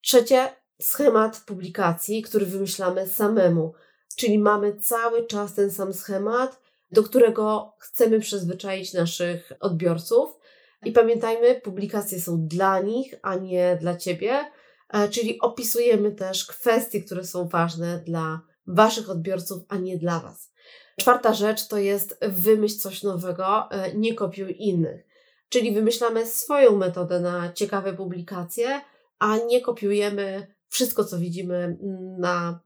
Trzecie, 0.00 0.48
schemat 0.80 1.42
publikacji, 1.46 2.22
który 2.22 2.46
wymyślamy 2.46 3.06
samemu 3.06 3.72
Czyli 4.16 4.38
mamy 4.38 4.76
cały 4.76 5.26
czas 5.26 5.54
ten 5.54 5.70
sam 5.70 5.92
schemat, 5.92 6.60
do 6.90 7.02
którego 7.02 7.74
chcemy 7.78 8.20
przyzwyczaić 8.20 8.92
naszych 8.92 9.52
odbiorców. 9.60 10.38
I 10.84 10.92
pamiętajmy, 10.92 11.60
publikacje 11.60 12.20
są 12.20 12.46
dla 12.46 12.80
nich, 12.80 13.14
a 13.22 13.34
nie 13.34 13.78
dla 13.80 13.96
ciebie, 13.96 14.50
e, 14.88 15.08
czyli 15.08 15.40
opisujemy 15.40 16.12
też 16.12 16.46
kwestie, 16.46 17.00
które 17.00 17.24
są 17.24 17.48
ważne 17.48 17.98
dla 17.98 18.40
waszych 18.66 19.10
odbiorców, 19.10 19.62
a 19.68 19.76
nie 19.76 19.98
dla 19.98 20.20
was. 20.20 20.52
Czwarta 20.96 21.34
rzecz 21.34 21.68
to 21.68 21.78
jest 21.78 22.18
wymyśl 22.22 22.78
coś 22.78 23.02
nowego, 23.02 23.70
e, 23.70 23.94
nie 23.94 24.14
kopiuj 24.14 24.56
innych. 24.58 25.06
Czyli 25.48 25.72
wymyślamy 25.72 26.26
swoją 26.26 26.76
metodę 26.76 27.20
na 27.20 27.52
ciekawe 27.52 27.92
publikacje, 27.92 28.80
a 29.18 29.36
nie 29.36 29.60
kopiujemy 29.60 30.54
wszystko, 30.68 31.04
co 31.04 31.18
widzimy 31.18 31.78
na 32.18 32.60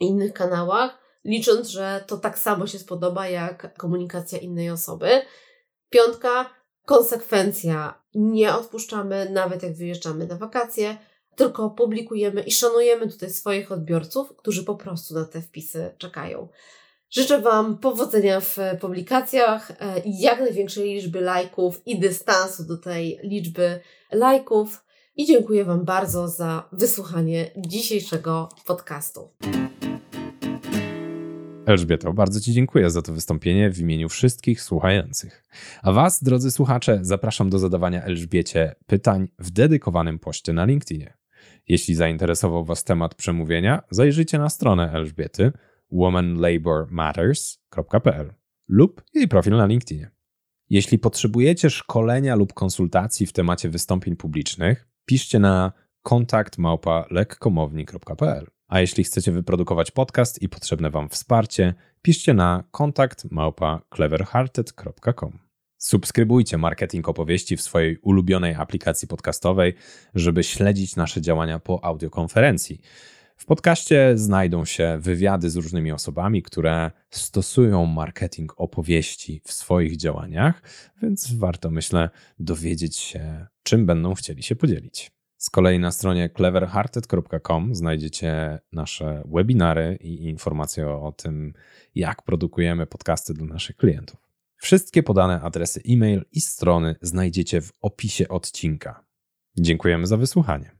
innych 0.00 0.32
kanałach, 0.32 0.98
licząc, 1.24 1.68
że 1.68 2.04
to 2.06 2.18
tak 2.18 2.38
samo 2.38 2.66
się 2.66 2.78
spodoba 2.78 3.28
jak 3.28 3.74
komunikacja 3.78 4.38
innej 4.38 4.70
osoby. 4.70 5.22
Piątka, 5.90 6.50
konsekwencja. 6.84 8.04
Nie 8.14 8.54
odpuszczamy, 8.54 9.30
nawet 9.30 9.62
jak 9.62 9.76
wyjeżdżamy 9.76 10.26
na 10.26 10.36
wakacje, 10.36 10.96
tylko 11.36 11.70
publikujemy 11.70 12.42
i 12.42 12.52
szanujemy 12.52 13.08
tutaj 13.08 13.30
swoich 13.30 13.72
odbiorców, 13.72 14.36
którzy 14.36 14.64
po 14.64 14.74
prostu 14.74 15.14
na 15.14 15.24
te 15.24 15.42
wpisy 15.42 15.94
czekają. 15.98 16.48
Życzę 17.10 17.40
Wam 17.40 17.78
powodzenia 17.78 18.40
w 18.40 18.56
publikacjach 18.80 19.70
e, 19.70 19.74
jak 20.04 20.40
największej 20.40 20.94
liczby 20.94 21.20
lajków 21.20 21.86
i 21.86 22.00
dystansu 22.00 22.64
do 22.64 22.78
tej 22.78 23.20
liczby 23.22 23.80
lajków. 24.12 24.84
I 25.16 25.26
dziękuję 25.26 25.64
Wam 25.64 25.84
bardzo 25.84 26.28
za 26.28 26.68
wysłuchanie 26.72 27.50
dzisiejszego 27.56 28.48
podcastu. 28.66 29.30
Elżbieto, 31.66 32.12
bardzo 32.12 32.40
Ci 32.40 32.52
dziękuję 32.52 32.90
za 32.90 33.02
to 33.02 33.12
wystąpienie 33.12 33.70
w 33.70 33.78
imieniu 33.78 34.08
wszystkich 34.08 34.62
słuchających. 34.62 35.44
A 35.82 35.92
Was, 35.92 36.22
drodzy 36.22 36.50
słuchacze, 36.50 36.98
zapraszam 37.02 37.50
do 37.50 37.58
zadawania 37.58 38.02
Elżbiecie 38.02 38.74
pytań 38.86 39.28
w 39.38 39.50
dedykowanym 39.50 40.18
poście 40.18 40.52
na 40.52 40.64
LinkedInie. 40.64 41.14
Jeśli 41.68 41.94
zainteresował 41.94 42.64
Was 42.64 42.84
temat 42.84 43.14
przemówienia, 43.14 43.82
zajrzyjcie 43.90 44.38
na 44.38 44.48
stronę 44.48 44.92
Elżbiety 44.92 45.52
womanlabormatters.pl 45.92 48.34
lub 48.68 49.02
jej 49.14 49.28
profil 49.28 49.56
na 49.56 49.66
LinkedInie. 49.66 50.10
Jeśli 50.70 50.98
potrzebujecie 50.98 51.70
szkolenia 51.70 52.36
lub 52.36 52.52
konsultacji 52.52 53.26
w 53.26 53.32
temacie 53.32 53.68
wystąpień 53.68 54.16
publicznych, 54.16 54.88
piszcie 55.04 55.38
na 55.38 55.72
kontakt 56.02 56.56
lekkomowni.pl. 57.10 58.53
A 58.68 58.80
jeśli 58.80 59.04
chcecie 59.04 59.32
wyprodukować 59.32 59.90
podcast 59.90 60.42
i 60.42 60.48
potrzebne 60.48 60.90
Wam 60.90 61.08
wsparcie, 61.08 61.74
piszcie 62.02 62.34
na 62.34 62.64
kontakt 62.70 63.26
cleverhearted.com. 63.94 65.38
Subskrybujcie 65.78 66.58
marketing 66.58 67.08
opowieści 67.08 67.56
w 67.56 67.62
swojej 67.62 67.98
ulubionej 67.98 68.54
aplikacji 68.54 69.08
podcastowej, 69.08 69.74
żeby 70.14 70.44
śledzić 70.44 70.96
nasze 70.96 71.20
działania 71.20 71.58
po 71.58 71.84
audiokonferencji. 71.84 72.80
W 73.36 73.44
podcaście 73.46 74.12
znajdą 74.18 74.64
się 74.64 74.98
wywiady 75.00 75.50
z 75.50 75.56
różnymi 75.56 75.92
osobami, 75.92 76.42
które 76.42 76.90
stosują 77.10 77.86
marketing 77.86 78.54
opowieści 78.56 79.40
w 79.44 79.52
swoich 79.52 79.96
działaniach, 79.96 80.62
więc 81.02 81.34
warto, 81.34 81.70
myślę, 81.70 82.10
dowiedzieć 82.38 82.96
się, 82.96 83.46
czym 83.62 83.86
będą 83.86 84.14
chcieli 84.14 84.42
się 84.42 84.56
podzielić. 84.56 85.13
Z 85.44 85.50
kolei 85.50 85.78
na 85.78 85.92
stronie 85.92 86.30
cleverhearted.com 86.30 87.74
znajdziecie 87.74 88.58
nasze 88.72 89.22
webinary 89.34 89.98
i 90.00 90.24
informacje 90.24 90.88
o 90.88 91.12
tym, 91.12 91.52
jak 91.94 92.22
produkujemy 92.22 92.86
podcasty 92.86 93.34
dla 93.34 93.46
naszych 93.46 93.76
klientów. 93.76 94.20
Wszystkie 94.56 95.02
podane 95.02 95.40
adresy 95.40 95.80
e-mail 95.88 96.24
i 96.32 96.40
strony 96.40 96.96
znajdziecie 97.00 97.60
w 97.60 97.72
opisie 97.80 98.28
odcinka. 98.28 99.04
Dziękujemy 99.58 100.06
za 100.06 100.16
wysłuchanie. 100.16 100.70